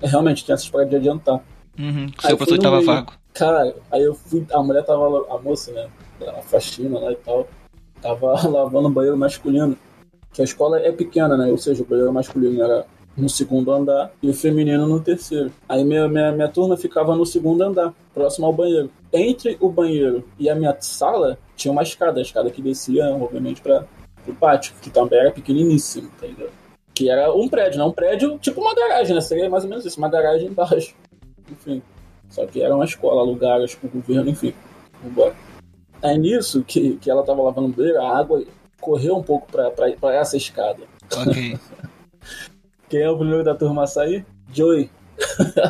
[0.02, 1.42] É, realmente, tem essas paradas de adiantar.
[1.80, 2.88] Uhum, Aí seu foi professor tava meio.
[2.88, 3.14] vago.
[3.34, 4.46] Cara, aí eu fui.
[4.52, 5.26] A mulher tava.
[5.30, 5.88] A moça, né?
[6.28, 7.48] A faxina lá e tal.
[8.02, 9.78] Tava lavando o banheiro masculino.
[10.34, 11.48] Que a escola é pequena, né?
[11.48, 15.52] Ou seja, o banheiro masculino era no segundo andar e o feminino no terceiro.
[15.68, 18.92] Aí minha, minha, minha turma ficava no segundo andar, próximo ao banheiro.
[19.12, 23.62] Entre o banheiro e a minha sala tinha uma escada, a escada que descia, obviamente,
[23.62, 23.86] para
[24.26, 26.52] o pátio, que também era pequeniníssimo, tá ligado?
[26.94, 27.86] Que era um prédio, né?
[27.86, 29.22] Um prédio tipo uma garagem, né?
[29.22, 30.96] Seria mais ou menos isso, uma garagem embaixo.
[31.52, 31.82] Enfim.
[32.30, 34.54] Só que era uma escola, alugaram, acho que o governo, enfim.
[35.04, 35.36] Vambora.
[36.02, 38.44] Aí nisso, que, que ela tava lavando o banheiro, a água
[38.80, 40.84] correu um pouco pra, pra, pra essa escada.
[41.16, 41.58] Ok.
[42.90, 44.26] Quem é o primeiro da turma a sair?
[44.54, 44.90] Joey.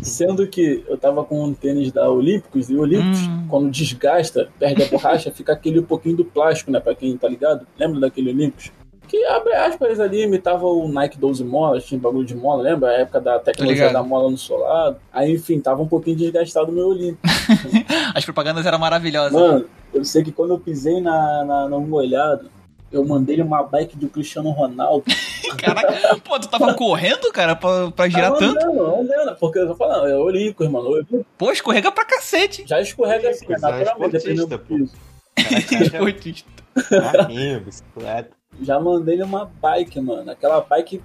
[0.00, 3.46] Sendo que eu tava com um tênis da Olímpicos, e o Olímpicos, Hum.
[3.48, 6.80] quando desgasta, perde a borracha, fica aquele pouquinho do plástico, né?
[6.80, 7.66] Pra quem tá ligado.
[7.78, 8.72] Lembra daquele Olímpicos?
[9.08, 12.88] Que, abre aspas, ali imitava o Nike 12 molas, tinha bagulho de mola, lembra?
[12.88, 14.96] A época da tecnologia da mola no solado.
[15.12, 17.20] Aí, enfim, tava um pouquinho desgastado o meu Olímpico.
[18.14, 19.32] As propagandas eram maravilhosas.
[19.32, 22.48] Mano, eu sei que quando eu pisei na, na, no molhado,
[22.92, 25.04] eu mandei ele uma bike do Cristiano Ronaldo.
[25.56, 28.66] Caraca, pô, tu tava correndo, cara, pra, pra girar Tava tanto?
[28.66, 30.82] andando, andando, porque eu tô falando, é olímpico, irmão.
[30.82, 32.64] Olímpico Pô, escorrega pra cacete.
[32.66, 34.92] já escorrega assim, é naturalmente, dependendo do piso.
[35.36, 36.50] Esportista.
[36.88, 38.30] Carrinho, bicicleta.
[38.60, 40.30] Já mandei ele uma bike, mano.
[40.30, 41.02] Aquela bike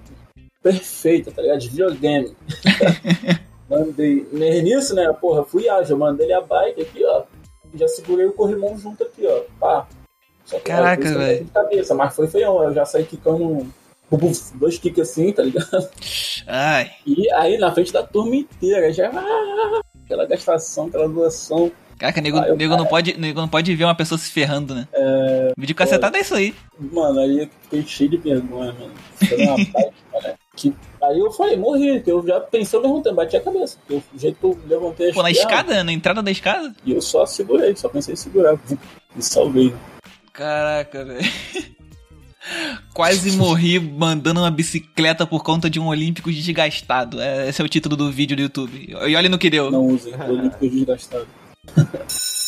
[0.62, 1.58] perfeita, tá ligado?
[1.60, 2.36] De videogame.
[3.68, 4.26] mandei.
[4.62, 5.10] Nisso, né?
[5.12, 5.94] Porra, fui ágil.
[5.96, 7.22] Eu mandei ele a bike aqui, ó.
[7.74, 9.42] Já segurei o corrimão junto aqui, ó.
[9.58, 9.86] Pá.
[10.48, 11.46] Só que, Caraca, velho.
[11.52, 12.62] Cabeça, mas foi feião.
[12.64, 13.66] Eu já saí quicando
[14.10, 15.88] buf, dois kicks assim, tá ligado?
[16.46, 19.10] Ai, E aí na frente da turma inteira, já.
[19.12, 21.70] ah, Aquela gastação, aquela doação.
[21.98, 24.88] caraca, nego, Ah, nego, não pode, nego não pode ver uma pessoa se ferrando, né?
[24.94, 25.52] É...
[25.58, 26.54] Vídeo cacetado é isso aí.
[26.80, 28.92] Mano, aí eu fiquei cheio de vergonha, mano.
[29.44, 30.34] Uma bike, cara.
[30.56, 30.74] Que...
[31.02, 33.76] Aí eu falei, morri, que eu já pensei ao mesmo tempo, bati a cabeça.
[33.90, 36.72] Eu, o jeito que eu levantei as Pô, na escada, na entrada da escada?
[36.86, 38.58] E eu só segurei, só pensei em segurar.
[39.14, 39.74] Me salvei.
[40.38, 41.32] Caraca, velho.
[42.94, 47.20] Quase morri mandando uma bicicleta por conta de um Olímpico desgastado.
[47.20, 48.86] É, Esse é o título do vídeo do YouTube.
[48.88, 49.68] E olha no que deu.
[49.68, 51.26] Não usem, olímpicos desgastados.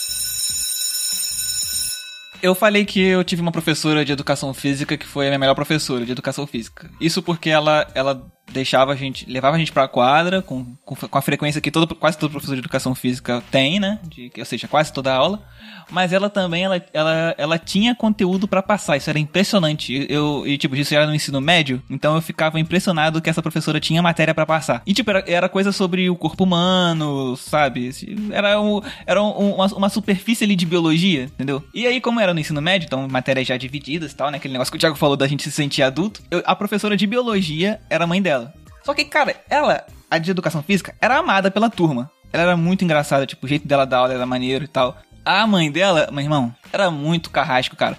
[2.43, 5.55] Eu falei que eu tive uma professora de educação física que foi a minha melhor
[5.55, 6.91] professora de educação física.
[6.99, 11.18] Isso porque ela, ela deixava a gente, levava a gente pra quadra com, com, com
[11.18, 13.98] a frequência que todo, quase todo professor de educação física tem, né?
[14.09, 15.42] De, ou seja, quase toda aula.
[15.90, 18.96] Mas ela também, ela, ela, ela tinha conteúdo pra passar.
[18.96, 20.07] Isso era impressionante.
[20.09, 23.80] Eu, e tipo, isso era no ensino médio, então eu ficava impressionado que essa professora
[23.80, 24.82] tinha matéria pra passar.
[24.86, 27.90] E tipo, era, era coisa sobre o corpo humano, sabe?
[28.30, 31.62] Era, um, era um- uma, uma superfície ali de biologia, entendeu?
[31.74, 34.36] E aí, como era no ensino médio, então matérias já divididas e tal, né?
[34.38, 36.22] Aquele negócio que o Thiago falou da gente se sentir adulto.
[36.30, 38.39] eu- a professora de biologia era a mãe dela.
[38.85, 42.11] Só que, cara, ela, a de educação física, era amada pela turma.
[42.33, 44.97] Ela era muito engraçada, tipo, o jeito dela dar aula era maneiro e tal.
[45.24, 47.99] A mãe dela, meu irmão, era muito carrasco, cara.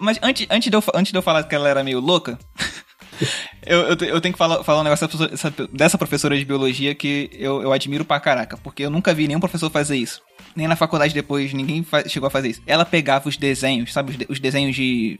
[0.00, 2.38] Mas antes, antes, de, eu, antes de eu falar que ela era meio louca,
[3.64, 5.08] eu, eu, eu tenho que falar, falar um negócio
[5.72, 9.40] dessa professora- de biologia que eu, eu admiro pra caraca, porque eu nunca vi nenhum
[9.40, 10.20] professor fazer isso.
[10.56, 12.62] Nem na faculdade depois, ninguém chegou a fazer isso.
[12.66, 14.12] Ela pegava os desenhos, sabe?
[14.12, 15.18] Os, de- os desenhos de,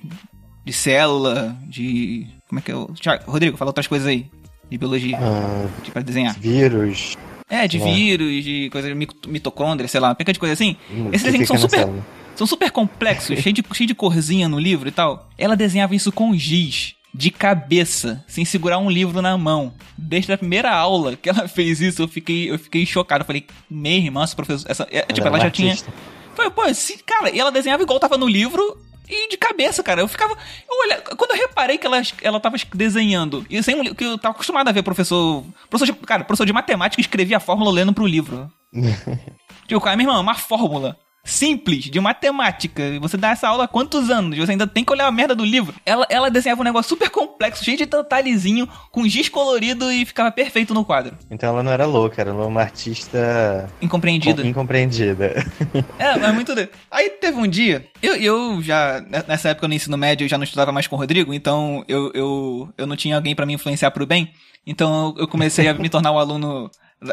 [0.65, 2.27] de célula, de.
[2.49, 2.87] Como é que eu.
[3.01, 4.31] Thiago, Rodrigo, fala outras coisas aí.
[4.71, 6.35] De biologia, Ah, de, pra desenhar.
[6.39, 7.17] vírus.
[7.49, 7.85] É, de É.
[7.85, 8.95] vírus, de coisa de
[9.29, 10.77] mitocôndria, sei lá, uma de coisa assim.
[10.91, 12.07] hum, Esses desenhos são super- célula.
[12.35, 15.29] São super complexos, cheio de, cheio de corzinha no livro e tal.
[15.39, 19.73] Ela desenhava isso com giz, de cabeça, sem segurar um livro na mão.
[19.97, 23.23] Desde a primeira aula que ela fez isso, eu fiquei, eu fiquei chocado.
[23.23, 24.73] Eu falei, minha irmã, essa professora.
[24.73, 25.71] Essa, é, tipo, era ela uma já tinha.
[25.71, 25.93] artista.
[26.35, 28.77] Foi, pô, se, cara, e ela desenhava igual tava no livro
[29.09, 30.01] e de cabeça, cara.
[30.01, 30.33] Eu ficava.
[30.33, 34.19] Eu olha, quando eu reparei que ela, ela tava desenhando, e sem um que eu
[34.19, 35.45] tava acostumado a ver professor.
[35.69, 38.51] Professor de, cara, professor de matemática escrevia a fórmula lendo pro livro.
[39.67, 40.97] tipo, cara, minha irmã, uma fórmula.
[41.25, 42.83] Simples de matemática.
[43.01, 44.39] Você dá essa aula há quantos anos?
[44.39, 45.75] Você ainda tem que olhar a merda do livro.
[45.87, 50.31] Ela, ela desenhava um negócio super complexo, cheio de detalhezinho, com giz colorido e ficava
[50.31, 51.17] perfeito no quadro.
[51.31, 54.43] Então ela não era louca, era uma artista Incompreendida.
[54.43, 55.35] com- incompreendida.
[55.99, 56.53] É, mas muito.
[56.91, 60.45] Aí teve um dia, eu, eu já, nessa época no ensino médio, eu já não
[60.45, 63.91] estudava mais com o Rodrigo, então eu, eu, eu não tinha alguém pra me influenciar
[63.91, 64.33] pro bem,
[64.67, 66.71] então eu comecei a me tornar o aluno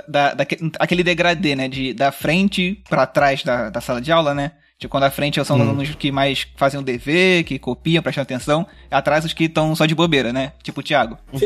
[0.08, 0.46] da, da,
[0.80, 4.54] aquele degradê, né, de da frente pra trás da, da sala de aula, né?
[4.80, 8.24] De quando à frente são os alunos que mais fazem o dever, que copiam, prestam
[8.24, 10.54] atenção, atrás os que estão só de bobeira, né?
[10.64, 11.20] Tipo o Thiago.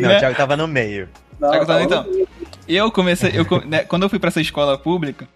[0.00, 0.16] Não, Né?
[0.16, 1.08] o Thiago tava no meio.
[1.38, 2.06] Não, Thiago, tá então,
[2.66, 5.28] Eu comecei, eu, né, quando eu fui pra essa escola pública,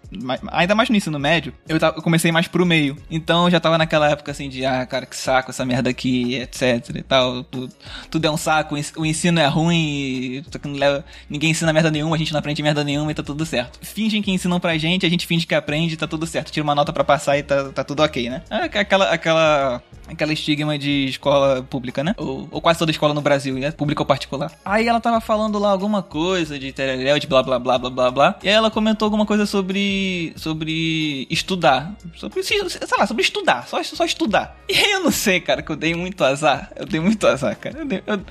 [0.51, 2.97] ainda mais no ensino médio, eu, eu comecei mais pro meio.
[3.09, 6.35] Então eu já tava naquela época assim de, ah, cara, que saco essa merda aqui,
[6.35, 7.43] etc e tal.
[7.43, 7.69] Tudo,
[8.09, 12.15] tudo é um saco, o ens- o ensino é ruim, leva- ninguém ensina merda nenhuma,
[12.15, 13.79] a gente não aprende merda nenhuma e tá tudo certo.
[13.81, 16.51] Fingem que ensinam pra gente, a gente finge que aprende tá tudo certo.
[16.51, 18.41] Tira uma nota pra passar e tá, tá tudo ok, né?
[18.49, 22.13] É aquela, aquela, aquela estigma de escola pública, né?
[22.17, 23.71] Ou, ou quase toda escola no Brasil, né?
[23.71, 24.51] Pública ou particular.
[24.65, 28.11] Aí ela tava falando lá alguma coisa de tereréu, de blá blá blá blá blá
[28.11, 28.39] blá.
[28.43, 30.00] E aí ela comentou alguma coisa sobre.
[30.35, 31.93] Sobre estudar.
[32.15, 32.59] Sobre, sei
[32.97, 33.67] lá, sobre estudar.
[33.67, 34.57] Só, só estudar.
[34.69, 36.71] E aí eu não sei, cara, que eu dei muito azar.
[36.75, 37.79] Eu dei muito azar, cara.
[37.79, 38.21] Eu dei- eu-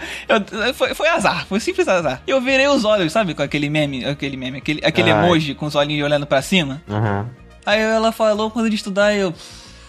[0.67, 2.23] eu- foi, foi azar, foi simples azar.
[2.27, 5.25] E eu virei os olhos, sabe, com aquele meme, aquele meme, aquele, aquele Ai.
[5.25, 6.83] emoji com os olhinhos olhando pra cima.
[6.89, 7.29] Aham.
[7.67, 9.35] Aí ela falou coisa de estudar e eu.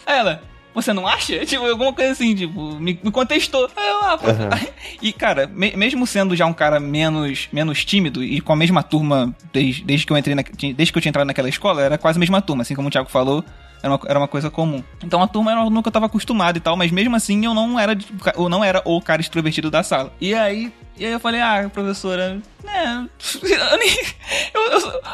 [0.05, 0.41] Aí ela,
[0.74, 1.43] você não acha?
[1.45, 3.69] Tipo, alguma coisa assim, tipo, me, me contestou.
[3.76, 4.19] Aí eu, ah.
[4.24, 4.49] Aham.
[5.01, 8.84] E, cara, me- mesmo sendo já um cara menos, menos tímido e com a mesma
[8.84, 11.97] turma desde, desde que eu entrei na, desde que eu tinha entrado naquela escola, era
[11.97, 13.43] quase a mesma turma, assim como o Thiago falou.
[13.84, 14.84] Era uma, era uma coisa comum.
[15.03, 17.80] Então a turma era que eu tava acostumado e tal, mas mesmo assim eu não
[17.80, 17.97] era,
[18.36, 20.13] eu não era o cara extrovertido da sala.
[20.22, 23.08] E aí, e aí eu falei, ah, professora, né.
[23.44, 23.98] eu nem-
[24.54, 24.72] eu-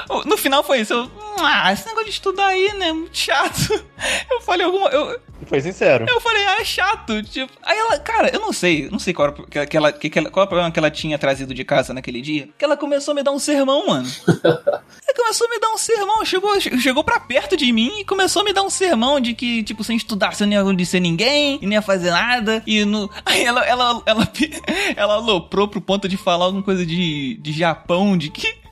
[0.09, 0.93] eu- no final foi isso.
[0.93, 1.09] Eu,
[1.39, 2.91] ah, esse negócio de estudar aí, né?
[2.91, 3.85] Muito chato.
[4.29, 4.89] Eu falei alguma.
[4.89, 6.05] Eu, Foi sincero.
[6.09, 7.23] eu falei, ah, é chato.
[7.23, 10.19] Tipo, aí ela, cara, eu não sei, não sei qual era, o- que, ela, que,
[10.19, 12.49] ela- qual era o problema que ela tinha trazido de casa naquele dia.
[12.57, 14.07] Que ela começou a me dar um sermão, mano.
[14.27, 18.05] ela começou a me dar um sermão, chegou, che- chegou pra perto de mim e
[18.05, 20.99] começou a me dar um sermão de que, tipo, sem estudar você não ia ser
[20.99, 22.61] ninguém, e não ia fazer nada.
[22.67, 23.09] E no.
[23.25, 24.27] Aí ela, ela, ela,
[24.95, 28.47] ela aloprou pro ponto de falar alguma coisa de, de Japão, de que.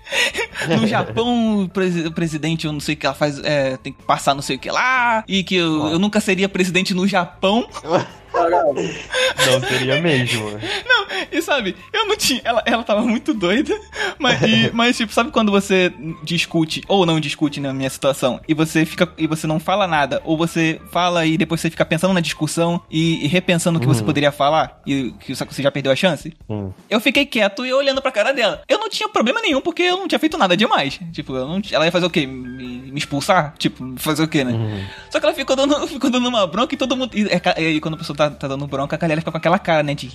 [0.70, 4.34] No Japão, o presidente, eu não sei o que ela faz, é, tem que passar
[4.34, 7.68] não sei o que lá, e que eu, eu nunca seria presidente no Japão.
[9.46, 10.50] Não seria mesmo.
[10.86, 12.42] Não, e sabe, eu não tinha.
[12.44, 13.78] Ela, ela tava muito doida,
[14.20, 18.54] mas, e- mas, tipo, sabe quando você discute, ou não discute na minha situação, e
[18.54, 19.08] você fica.
[19.18, 22.82] e você não fala nada, ou você fala e depois você fica pensando na discussão
[22.90, 25.92] e, e repensando o que você poderia falar, e que só que você já perdeu
[25.92, 26.34] a chance?
[26.50, 26.72] Hum.
[26.90, 28.62] Eu fiquei quieto e olhando pra cara dela.
[28.68, 31.00] Eu não tinha problema nenhum, porque eu não tinha feito nada demais.
[31.12, 32.26] Tipo, não ela ia fazer o quê?
[32.26, 33.54] Me, me expulsar?
[33.58, 34.52] Tipo, fazer o quê, né?
[34.54, 34.86] Uhum.
[35.10, 37.12] Só que ela ficou dando, ficou dando uma bronca e todo mundo.
[37.18, 39.38] E, é ca- e quando a pessoa tá, tá dando bronca, a galera fica com
[39.38, 39.94] aquela cara, né?
[39.94, 40.10] De.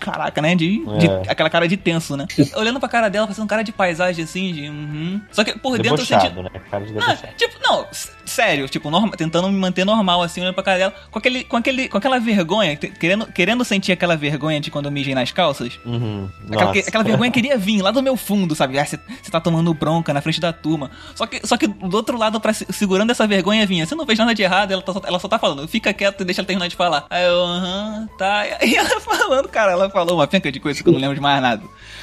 [0.00, 0.54] "Ih, Caraca, né?
[0.54, 1.22] De, de- É.
[1.28, 2.26] aquela cara de tenso, né?
[2.56, 4.68] Olhando pra cara dela, fazendo cara de paisagem assim, de.
[4.68, 5.20] Uhum.
[5.32, 6.28] Só que por dentro eu senti.
[6.30, 6.48] Né?
[6.70, 7.86] Cara de Ah, tipo, não,
[8.24, 11.56] sério, tipo, norma- tentando me manter normal, assim, olhando pra cara dela, com, aquele, com,
[11.56, 15.78] aquele, com aquela vergonha, querendo, querendo sentir aquela vergonha de quando eu mijei nas calças.
[15.84, 16.28] Uhum.
[16.50, 18.78] Aquela, que- aquela vergonha queria vir lá do meu fundo, sabe?
[18.78, 18.98] Ah, você
[19.30, 20.90] tá tomando bronca na frente da turma.
[21.14, 23.86] Só que, só que do outro lado, pra, se- segurando essa vergonha, vinha.
[23.86, 25.66] Você não fez nada de errado, ela, tá só, ela só tá falando.
[25.66, 27.06] Fica quieto e deixa ela terminar de falar.
[27.10, 28.44] Aí eu, aham, tá.
[28.62, 31.20] E ela falando, cara, ela falou uma penca de coisa que eu não lembro de
[31.20, 31.62] mais nada.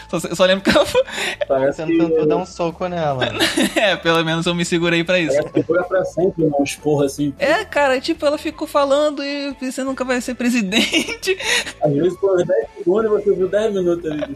[0.09, 1.05] Só, eu só lembro que ela falou.
[1.47, 3.25] Parece Você que, tentou dar um soco nela.
[3.75, 5.35] É, pelo menos eu me segurei pra isso.
[5.35, 7.33] parece que dura pra sempre, um esporro assim.
[7.39, 11.37] É, cara, tipo, ela ficou falando e você nunca vai ser presidente.
[11.81, 14.35] Às vezes por 10 segundos você viu 10 minutos ali.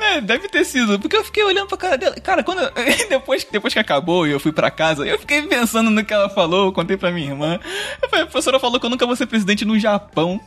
[0.00, 2.14] É, deve ter sido, porque eu fiquei olhando pra cara dela.
[2.16, 2.70] Cara, quando eu-
[3.10, 6.30] depois, depois que acabou e eu fui pra casa, eu fiquei pensando no que ela
[6.30, 7.58] falou, eu contei pra minha irmã.
[8.02, 10.40] Eu falei, a professora falou que eu nunca vou ser presidente no Japão.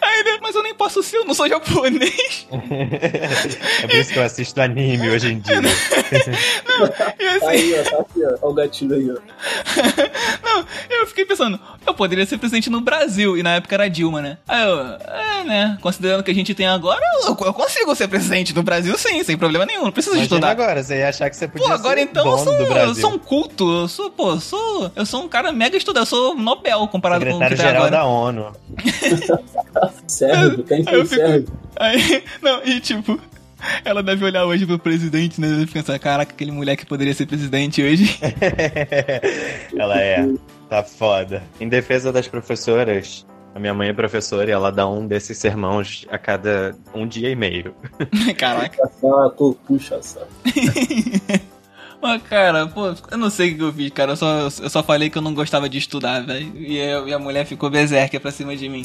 [0.00, 2.46] Aí, né, mas eu nem posso ser, eu não sou japonês.
[2.52, 5.60] é por isso que eu assisto anime hoje em dia.
[7.18, 8.28] E assim, Aí, ó, tá aqui, ó.
[8.28, 9.14] Olha o gatilho aí, ó.
[10.44, 14.22] não, eu fiquei pensando, eu poderia ser presidente no Brasil, e na época era Dilma,
[14.22, 14.38] né?
[14.46, 14.76] Aí eu,
[15.40, 18.62] é, né, considerando o que a gente tem agora, eu, eu consigo ser presidente no
[18.62, 20.50] Brasil sim, sem problema nenhum, não preciso Imagina estudar.
[20.50, 22.94] agora, você ia achar que você podia Pô, agora ser então eu sou, do eu
[22.94, 26.34] sou um culto, eu sou, pô, sou, eu sou um cara mega estudado, eu sou
[26.34, 27.90] Nobel comparado com o que agora.
[27.90, 28.52] da ONU.
[30.06, 31.46] Serve, tem que serve.
[31.76, 33.20] Aí, não, e tipo,
[33.84, 37.82] ela deve olhar hoje pro presidente, né, e pensar, caraca, aquele moleque poderia ser presidente
[37.82, 38.18] hoje.
[39.76, 40.28] ela é.
[40.68, 41.42] Tá foda.
[41.60, 43.26] Em defesa das professoras,
[43.58, 47.28] a minha mãe é professora e ela dá um desses sermões a cada um dia
[47.28, 47.74] e meio.
[48.38, 48.76] caraca.
[48.88, 50.28] Puxa saco, puxa saco.
[52.00, 54.12] Mas, cara, pô, eu não sei o que eu fiz, cara.
[54.12, 56.56] Eu só, eu só falei que eu não gostava de estudar, velho.
[56.56, 58.82] E, eu- e a mulher ficou berserker pra cima de mim.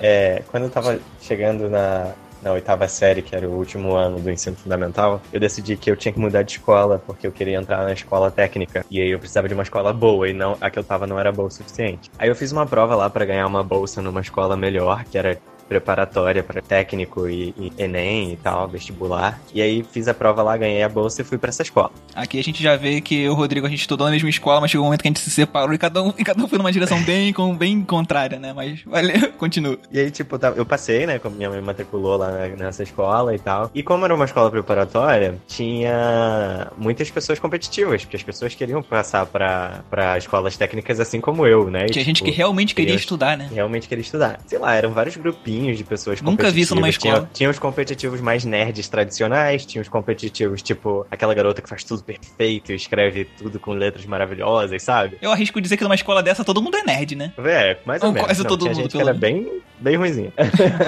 [0.00, 2.12] É, quando eu tava chegando na,
[2.42, 5.96] na oitava série, que era o último ano do ensino fundamental, eu decidi que eu
[5.96, 8.84] tinha que mudar de escola, porque eu queria entrar na escola técnica.
[8.90, 11.18] E aí eu precisava de uma escola boa, e não a que eu tava não
[11.18, 12.10] era boa o suficiente.
[12.18, 15.38] Aí eu fiz uma prova lá pra ganhar uma bolsa numa escola melhor, que era
[15.68, 19.40] preparatória para técnico e, e Enem e tal, vestibular.
[19.54, 21.90] E aí fiz a prova lá, ganhei a bolsa e fui pra essa escola.
[22.14, 24.28] Aqui a gente já vê que eu e o Rodrigo, a gente estudou na mesma
[24.28, 26.42] escola, mas chegou um momento que a gente se separou e cada um, e cada
[26.42, 28.52] um foi numa direção bem, com, bem contrária, né?
[28.52, 29.78] Mas valeu, continua.
[29.92, 31.18] E aí, tipo, tá- eu passei, né?
[31.18, 33.70] Como minha mãe matriculou lá nessa escola e tal.
[33.74, 35.36] E como era uma escola preparatória,
[35.92, 41.46] tinha muitas pessoas competitivas, porque as pessoas queriam passar pra, pra escolas técnicas assim como
[41.46, 41.86] eu, né?
[41.86, 43.48] E, Tinha gente que tipo, realmente queria queria- estudar, né?
[43.52, 44.40] realmente queria estudar.
[44.46, 47.16] Sei lá, eram vários grupinhos de pessoas Nunca vi isso numa escola.
[47.18, 51.84] Tinha, tinha os competitivos mais nerds tradicionais, tinha os competitivos, tipo, aquela garota que faz
[51.84, 55.18] tudo perfeito e escreve tudo com letras maravilhosas, sabe?
[55.20, 57.32] Eu arrisco dizer que numa escola dessa todo mundo é nerd, né?
[57.38, 58.28] É, mais ou Ou menos.
[58.28, 60.32] quase Não, todo tinha mundo, gente que era bem, bem ruimzinha.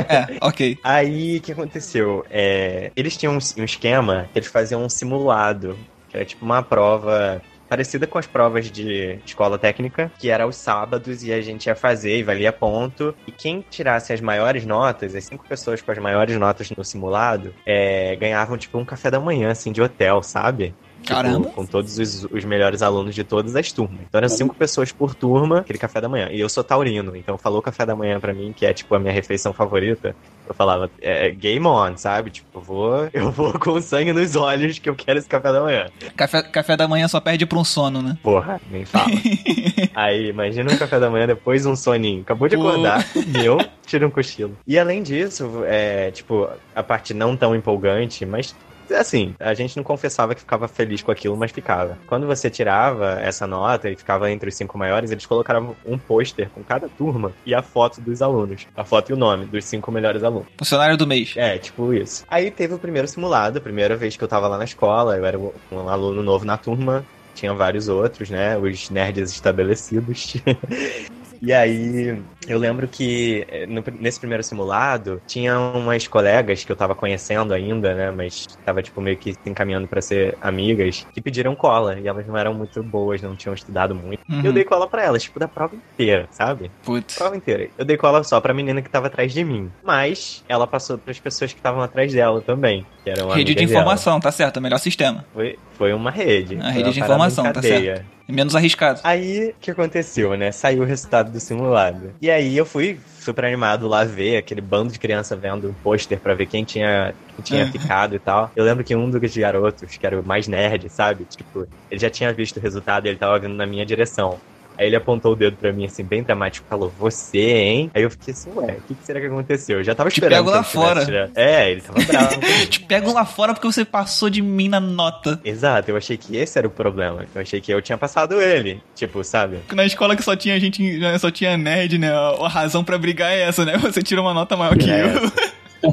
[0.09, 0.79] É, ok.
[0.83, 2.25] Aí, o que aconteceu?
[2.31, 5.77] É, eles tinham um, um esquema que eles faziam um simulado,
[6.09, 7.41] que era tipo uma prova
[7.71, 11.77] parecida com as provas de escola técnica, que era aos sábados e a gente ia
[11.77, 13.15] fazer e valia ponto.
[13.29, 17.55] E quem tirasse as maiores notas, as cinco pessoas com as maiores notas no simulado,
[17.65, 20.75] é, ganhavam tipo um café da manhã, assim, de hotel, sabe?
[21.03, 21.49] Tipo, Caramba.
[21.51, 24.01] com todos os, os melhores alunos de todas as turmas.
[24.09, 26.29] Então eram cinco pessoas por turma, aquele café da manhã.
[26.31, 28.99] E eu sou taurino, então falou café da manhã pra mim, que é tipo a
[28.99, 30.15] minha refeição favorita.
[30.47, 32.31] Eu falava, é, game on, sabe?
[32.31, 35.63] Tipo, eu vou, eu vou com sangue nos olhos que eu quero esse café da
[35.63, 35.87] manhã.
[36.17, 38.19] Café, café da manhã só perde pra um sono, né?
[38.23, 39.11] Porra, nem fala.
[39.95, 42.23] Aí, imagina um café da manhã, depois um soninho.
[42.23, 44.57] Acabou de acordar, meu, tira um cochilo.
[44.67, 48.55] E além disso, é, tipo, a parte não tão empolgante, mas
[48.95, 51.99] assim, a gente não confessava que ficava feliz com aquilo, mas ficava.
[52.07, 56.49] Quando você tirava essa nota e ficava entre os cinco maiores, eles colocaram um pôster
[56.51, 58.67] com cada turma e a foto dos alunos.
[58.77, 60.49] A foto e o nome dos cinco melhores alunos.
[60.59, 61.35] Funcionário do mês.
[61.37, 62.25] É, tipo isso.
[62.29, 65.25] Aí teve o primeiro simulado, a primeira vez que eu tava lá na escola, eu
[65.25, 68.57] era um aluno novo na turma, tinha vários outros, né?
[68.59, 70.35] Os nerds estabelecidos.
[71.43, 76.77] E aí, eu lembro que eh, no- nesse primeiro simulado, tinha umas colegas que eu
[76.77, 78.11] tava conhecendo ainda, né?
[78.11, 81.99] Mas tava, tipo, meio que se encaminhando pra ser amigas, que pediram cola.
[81.99, 84.21] E elas não eram muito boas, não tinham estudado muito.
[84.29, 84.43] Uhum.
[84.43, 86.71] E eu dei cola pra elas, tipo, da prova inteira, sabe?
[86.85, 87.15] Putz.
[87.17, 87.69] prova inteira.
[87.79, 89.71] Eu dei cola só pra menina que tava atrás de mim.
[89.83, 92.85] Mas ela passou pras pessoas que estavam atrás dela também.
[93.03, 93.81] Que eram Rede de amigas dela.
[93.83, 95.25] informação, tá certo, o melhor sistema.
[95.33, 96.59] Foi, foi uma rede.
[96.61, 98.05] A rede de informação, tá cadeia.
[98.31, 99.01] É menos arriscado.
[99.03, 100.53] Aí, o que aconteceu, né?
[100.53, 102.15] Saiu o resultado do simulado.
[102.23, 106.21] E aí eu fui super animado lá ver aquele bando de criança vendo o pôster
[106.21, 107.67] pra ver quem tinha, quem tinha É.
[107.67, 108.53] ficado e tal.
[108.55, 111.25] Eu lembro que um dos garotos, que era o mais nerd, sabe?
[111.25, 114.39] Tipo, ele já tinha visto o resultado e ele tava vindo na minha direção.
[114.79, 117.91] Aí ele apontou o dedo pra mim, assim, bem dramático, falou, você, hein?
[117.95, 119.79] Aí eu fiquei assim, ué, o que, que será que aconteceu?
[119.79, 120.39] Eu já tava Te esperando.
[120.39, 121.05] pego que lá fora.
[121.05, 121.33] tirado.
[121.35, 122.41] É, ele tava bravo.
[122.71, 125.39] Te pego lá fora porque você passou de mim na nota.
[125.45, 127.27] Exato, eu achei que esse era o problema.
[127.35, 128.83] Eu achei que eu tinha passado ele.
[128.95, 129.59] Tipo, sabe?
[129.73, 132.11] Na escola que só tinha gente, né, só tinha nerd, né?
[132.13, 133.77] A a razão pra brigar é essa, né?
[133.83, 135.03] Você tira uma nota maior que É.
[135.05, 135.91] eu.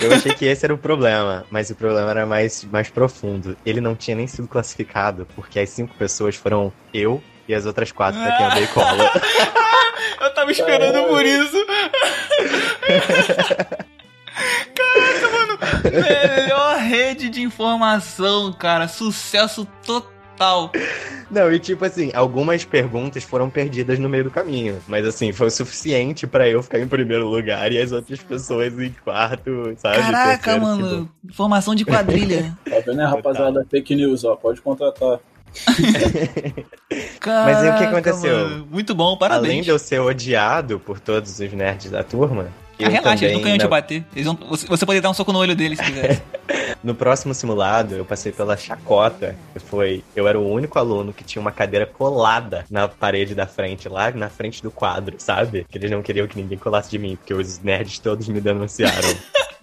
[0.00, 3.56] Eu achei que esse era o problema, mas o problema era mais, mais profundo.
[3.64, 7.92] Ele não tinha nem sido classificado, porque as cinco pessoas foram eu e as outras
[7.92, 9.10] quatro pra quem eu dei cola.
[10.20, 11.66] Eu tava esperando por isso.
[14.74, 15.58] Caraca, mano.
[16.02, 18.88] Melhor rede de informação, cara.
[18.88, 20.72] Sucesso total.
[21.30, 24.80] Não, e tipo assim, algumas perguntas foram perdidas no meio do caminho.
[24.88, 28.72] Mas assim, foi o suficiente pra eu ficar em primeiro lugar e as outras pessoas
[28.78, 29.98] em quarto, sabe?
[29.98, 31.10] Caraca, Terceiro, mano.
[31.24, 32.56] Informação de quadrilha.
[32.68, 33.66] Tá vendo, né, rapaziada?
[33.70, 34.36] Fake news, ó.
[34.36, 35.20] Pode contratar.
[37.20, 38.36] Caraca, Mas aí o que aconteceu?
[38.48, 38.68] mano.
[38.70, 39.64] Muito bom, Além parabéns.
[39.64, 42.48] de eu ser odiado por todos os nerds da turma.
[42.82, 44.04] Ah, relaxa, eles nunca iam te na- bater.
[44.14, 46.22] Eles vão, você, poderia dar um soco no olho deles se quisesse.
[46.84, 49.34] No próximo simulado, eu passei pela chacota.
[49.70, 53.88] Foi, eu era o único aluno que tinha uma cadeira colada na parede da frente,
[53.88, 55.64] lá na frente do quadro, sabe?
[55.70, 59.08] Que eles não queriam que ninguém colasse de mim, porque os nerds todos me denunciaram.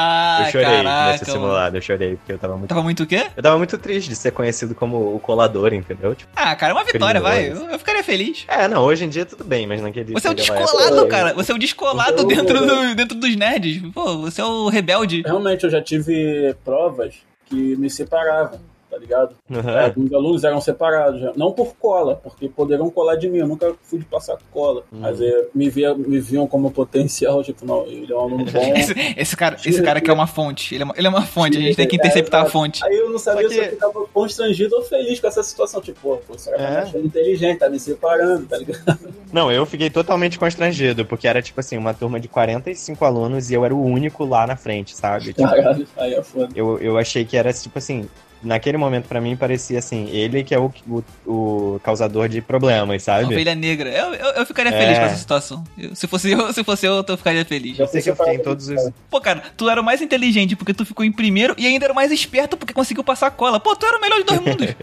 [0.00, 1.40] Ah, eu chorei caraca, nesse mano.
[1.40, 2.68] simulado, eu chorei, porque eu tava muito.
[2.68, 3.26] Tava muito o quê?
[3.36, 6.14] Eu tava muito triste de ser conhecido como o colador, entendeu?
[6.14, 7.50] Tipo, Ah, cara, é uma vitória, vai.
[7.50, 8.44] Eu, eu ficaria feliz.
[8.46, 11.34] é, não, hoje em dia tudo bem, mas naquele Você é o descolado, época- cara.
[11.34, 13.82] Você é o descolado Eu- dentro, do- dentro dos nerds.
[13.92, 15.22] Pô, você é o rebelde.
[15.26, 17.14] Realmente, eu já tive provas
[17.46, 18.60] que me separavam,
[18.98, 19.34] tá ligado?
[19.48, 19.78] Uhum.
[19.84, 21.32] Alguns alunos eram separados, já.
[21.36, 24.82] não por cola, porque poderiam colar de mim, eu nunca fui de passar cola.
[24.92, 25.00] Uhum.
[25.00, 28.74] Mas é, me, via, me viam como potencial, tipo, não, ele é um aluno bom.
[28.76, 30.74] Esse, esse cara, esse cara aqui é uma fonte.
[30.74, 32.84] Ele é uma, ele é uma fonte, a gente tem que interceptar a fonte.
[32.84, 35.80] Aí eu não sabia que- se eu ficava constrangido ou feliz com essa situação.
[35.80, 36.78] Tipo, pô, pô, esse cara tá É.
[36.80, 38.98] achando inteligente, tá me separando, tá ligado?
[39.32, 43.54] Não, eu fiquei totalmente constrangido, porque era tipo assim, uma turma de 45 alunos e
[43.54, 45.26] eu era o único lá na frente, sabe?
[45.26, 46.48] Tipo, Caralho, aí é foda.
[46.54, 48.08] eu, eu achei que era tipo assim.
[48.42, 52.88] Naquele momento, pra mim, parecia assim, ele que é o, o, o causador de problemas,
[52.88, 53.24] Uma sabe?
[53.24, 53.90] ovelha negra.
[53.90, 54.78] Eu, eu, eu ficaria É.
[54.80, 55.64] feliz com essa situação.
[55.76, 57.78] Eu- se, fosse eu, se fosse eu, eu ficaria feliz.
[57.78, 58.90] Eu sei que eu fiquei em todos os.
[59.10, 61.92] Pô, cara, tu era o mais inteligente porque tu ficou em primeiro e ainda era
[61.92, 63.58] o mais esperto porque conseguiu passar a cola.
[63.58, 64.74] Pô, tu era o melhor de dois mundos.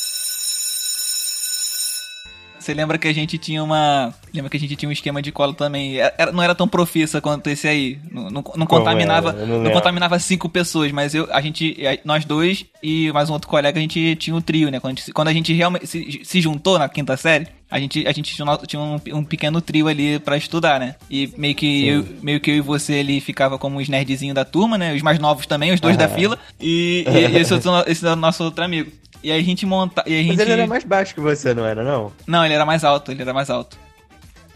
[2.60, 4.12] Você lembra que a gente tinha uma.
[4.34, 5.96] Lembra que a gente tinha um esquema de cola também?
[5.98, 7.98] Era- não era tão profissa quanto esse aí.
[8.12, 9.32] Não, não- não contaminava.
[9.32, 13.48] não Não, contaminava cinco pessoas, mas eu, a gente, nós dois e mais um outro
[13.48, 14.78] colega, a gente tinha o trio, né?
[14.78, 18.06] Quando a gente, quando a gente realmente se, se juntou na quinta série, a gente,
[18.06, 20.96] a gente tinha, um- tinha um, um pequeno trio ali pra estudar, né?
[21.10, 24.44] E meio que, eu, meio que eu e você ali ficava como os nerdzinhos da
[24.44, 24.94] turma, né?
[24.94, 26.14] Os mais novos também, os dois da Aham.
[26.14, 26.38] fila.
[26.60, 28.90] E, e esse, outro, esse é o nosso outro amigo.
[29.22, 30.02] E aí a gente monta.
[30.06, 30.28] E a gente...
[30.28, 32.10] Mas ele era mais baixo que você, não era, não?
[32.26, 33.78] Não, ele era mais alto, ele era mais alto.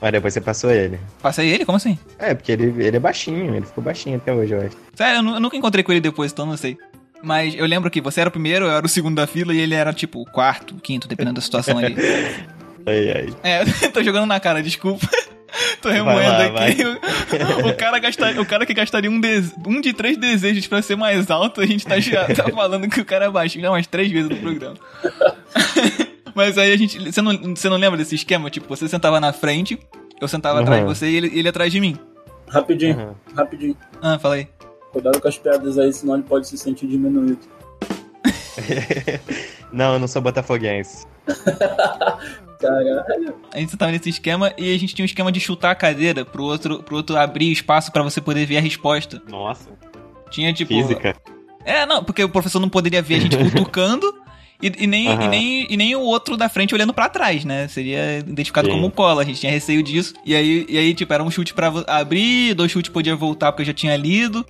[0.01, 0.99] Mas depois você passou ele.
[1.23, 1.65] Passei ele?
[1.65, 1.99] Como assim?
[2.19, 4.77] É, porque ele, ele é baixinho, ele ficou baixinho até hoje, eu acho.
[4.95, 6.77] Sério, eu, eu nunca encontrei com ele depois, então não sei.
[7.23, 9.59] Mas eu lembro que você era o primeiro, eu era o segundo da fila e
[9.61, 11.97] ele era tipo o quarto, quinto, dependendo da situação ali.
[12.87, 13.35] Ai, ai.
[13.43, 15.07] É, tô jogando na cara, desculpa.
[15.80, 16.82] Tô Vai remoendo lá, aqui.
[16.85, 20.82] O, o cara gastaria, o cara que gastaria um, dese- um de três desejos pra
[20.82, 23.70] ser mais alto, a gente tá, já, tá falando que o cara é baixo já
[23.70, 24.74] umas três vezes no programa.
[26.35, 26.99] Mas aí a gente.
[26.99, 28.51] Você não, você não lembra desse esquema?
[28.51, 29.78] Tipo, você sentava na frente,
[30.20, 30.95] eu sentava atrás de Uhum.
[30.95, 31.97] você e ele, ele atrás de mim.
[32.49, 33.14] Rapidinho, Uhum.
[33.37, 33.76] rapidinho.
[34.03, 34.49] Ah, fala aí.
[34.91, 37.39] Cuidado com as piadas aí, senão ele pode se sentir diminuído.
[39.72, 41.07] Não, eu não sou botafoguense.
[42.69, 43.35] Caralho.
[43.53, 46.25] A gente tava nesse esquema e a gente tinha um esquema de chutar a cadeira
[46.25, 49.21] pro outro, pro outro abrir espaço pra você poder ver a resposta.
[49.29, 49.71] Nossa.
[50.31, 50.73] Tinha tipo.
[50.75, 51.15] Física.
[51.65, 54.12] É, não, porque o professor não poderia ver a gente cutucando
[54.62, 55.25] e, e nem, Aham.
[55.25, 57.69] e, nem, e nem o outro da frente olhando pra trás, né?
[57.69, 58.75] Seria identificado Sim.
[58.75, 60.15] como cola, a gente tinha receio disso.
[60.25, 63.51] E aí, e aí tipo, era um chute pra vo- abrir, dois chutes podia voltar
[63.53, 64.45] porque eu já tinha lido.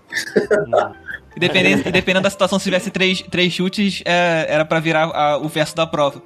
[1.36, 5.04] E dependendo, e dependendo da situação, se tivesse três, três chutes, é, era pra virar
[5.06, 6.22] a- o verso da prova.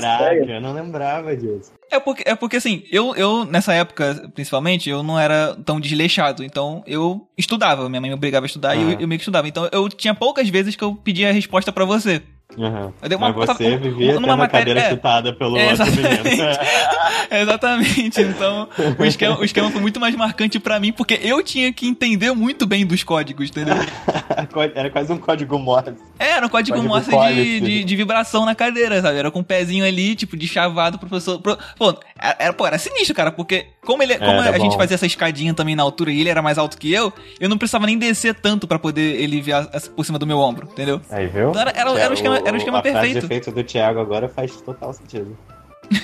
[0.00, 1.72] Caraca, eu não lembrava disso.
[1.92, 6.42] É porque, é porque assim, eu, eu, nessa época, principalmente, eu não era tão desleixado.
[6.44, 7.88] Então, eu estudava.
[7.88, 9.48] Minha mãe me obrigava a estudar e eu, eu meio que estudava.
[9.48, 12.22] Então, eu tinha poucas vezes que eu pedia a resposta pra você.
[12.56, 12.92] Uhum.
[13.02, 14.90] Eu dei uma- Mas você uma- vivia numa matéria- cadeira é.
[14.90, 16.24] chutada pelo É, outro exatamente.
[16.24, 16.48] menino.
[17.30, 18.20] Exatamente.
[18.22, 21.86] Então, o esquema, o esquema foi muito mais marcante pra mim, porque eu tinha que
[21.86, 23.74] entender muito bem dos códigos, entendeu?
[24.74, 25.94] Era quase um código Morse.
[26.18, 29.18] É, era um código, Código Morse de, de, de vibração na cadeira, sabe?
[29.18, 31.40] Era com o pezinho ali, tipo, de chavado pro professor.
[31.40, 35.06] pro- Pô, era, pô, era sinistro, cara, porque como, ele, como a gente fazia essa
[35.06, 37.98] escadinha também na altura e ele era mais alto que eu, eu não precisava nem
[37.98, 39.66] descer tanto pra poder ele a-
[39.96, 41.00] por cima do meu ombro, entendeu?
[41.10, 41.50] Aí, viu?
[41.50, 43.20] Então era- era- era o esquema- era o esquema frase perfeito.
[43.20, 45.36] de efeito do Thiago agora faz total sentido.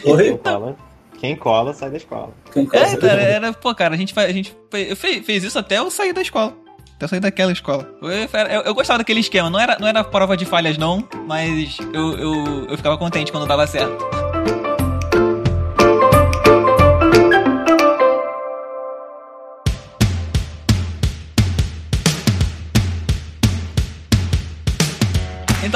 [0.05, 0.25] Oi?
[0.25, 0.77] Quem cola,
[1.19, 2.33] quem cola sai da escola.
[2.53, 2.97] Quem É, conhece?
[2.97, 5.91] então, era, pô, cara, a gente, a gente fe- eu fe- fez isso até eu
[5.91, 6.55] sair da escola.
[6.97, 7.87] Até eu sair daquela escola.
[8.03, 9.51] Eu, eu- eu gostava daquele esquema.
[9.51, 13.47] Não era, não era prova de falhas, não, mas eu, eu, eu ficava contente quando
[13.47, 14.26] dava certo.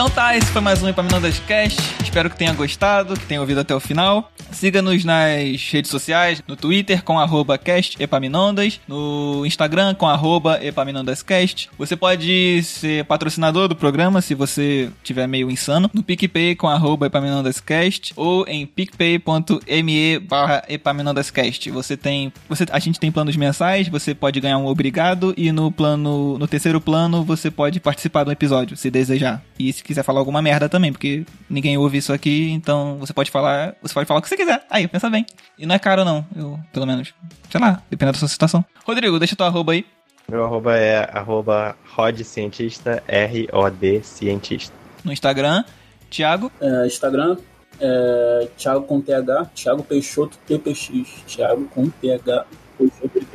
[0.01, 1.78] Então tá, esse foi mais um Epaminondas Cast.
[2.03, 4.32] Espero que tenha gostado, que tenha ouvido até o final.
[4.51, 11.70] Siga-nos nas redes sociais, no Twitter com arroba cast Epaminondas, no Instagram com arroba Epaminondascast.
[11.78, 17.07] Você pode ser patrocinador do programa se você tiver meio insano, no PicPay com arroba
[17.07, 21.70] Epaminondascast ou em picpay.me barra Epaminondascast.
[21.70, 25.70] Você tem, você, a gente tem planos mensais, você pode ganhar um obrigado e no
[25.70, 29.42] plano, no terceiro plano você pode participar do episódio, se desejar.
[29.59, 33.28] E se quiser falar alguma merda também, porque ninguém ouve isso aqui, então você pode
[33.28, 34.64] falar, você pode falar o que você quiser.
[34.70, 35.26] Aí, pensa bem.
[35.59, 37.12] E não é caro não, eu, pelo menos,
[37.51, 38.64] sei lá, dependendo da sua situação.
[38.86, 39.84] Rodrigo, deixa tua arroba aí.
[40.28, 44.72] Meu arroba é arroba rodcientista, R-O-D cientista.
[45.05, 45.64] No Instagram,
[46.09, 46.53] Thiago.
[46.61, 47.36] É, Instagram,
[47.80, 51.24] é, Thiago com TH, Thiago Peixoto TPX.
[51.26, 52.47] Thiago com TH.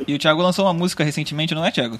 [0.08, 1.98] E o Thiago lançou uma música recentemente, não é, Thiago?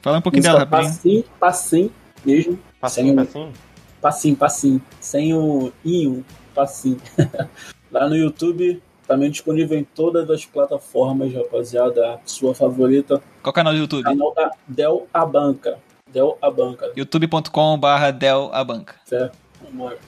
[0.00, 0.94] Fala um pouquinho Música dela, rapidinho.
[0.94, 1.92] Passinho, passinho
[2.24, 2.58] mesmo.
[2.80, 3.52] Passinho, Sem- passinho?
[4.00, 4.82] Passinho, passinho.
[5.00, 6.24] Sem o inho,
[6.54, 7.00] passinho.
[7.90, 12.14] Lá no YouTube, também disponível em todas as plataformas, rapaziada.
[12.14, 14.02] A sua favorita, Qual canal do YouTube?
[14.02, 15.78] canal da Del Abanca.
[16.12, 16.90] Del Abanca.
[16.96, 18.94] youtube.com barra Del Abanca.
[19.04, 19.36] Certo?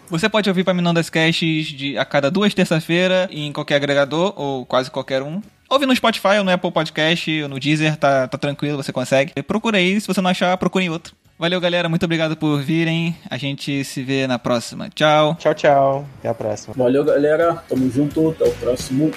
[0.09, 4.91] Você pode ouvir Paminondas Casts de, a cada duas terça-feira em qualquer agregador, ou quase
[4.91, 5.41] qualquer um.
[5.69, 9.43] Ouve no Spotify ou no Apple Podcast, ou no Deezer, tá, tá tranquilo, você consegue.
[9.43, 11.15] Procura aí, se você não achar, procure em outro.
[11.39, 13.17] Valeu, galera, muito obrigado por virem.
[13.31, 14.89] A gente se vê na próxima.
[14.93, 15.37] Tchau.
[15.37, 16.07] Tchau, tchau.
[16.19, 16.75] Até a próxima.
[16.77, 17.63] Valeu, galera.
[17.69, 18.31] Tamo junto.
[18.31, 19.13] Até o próximo.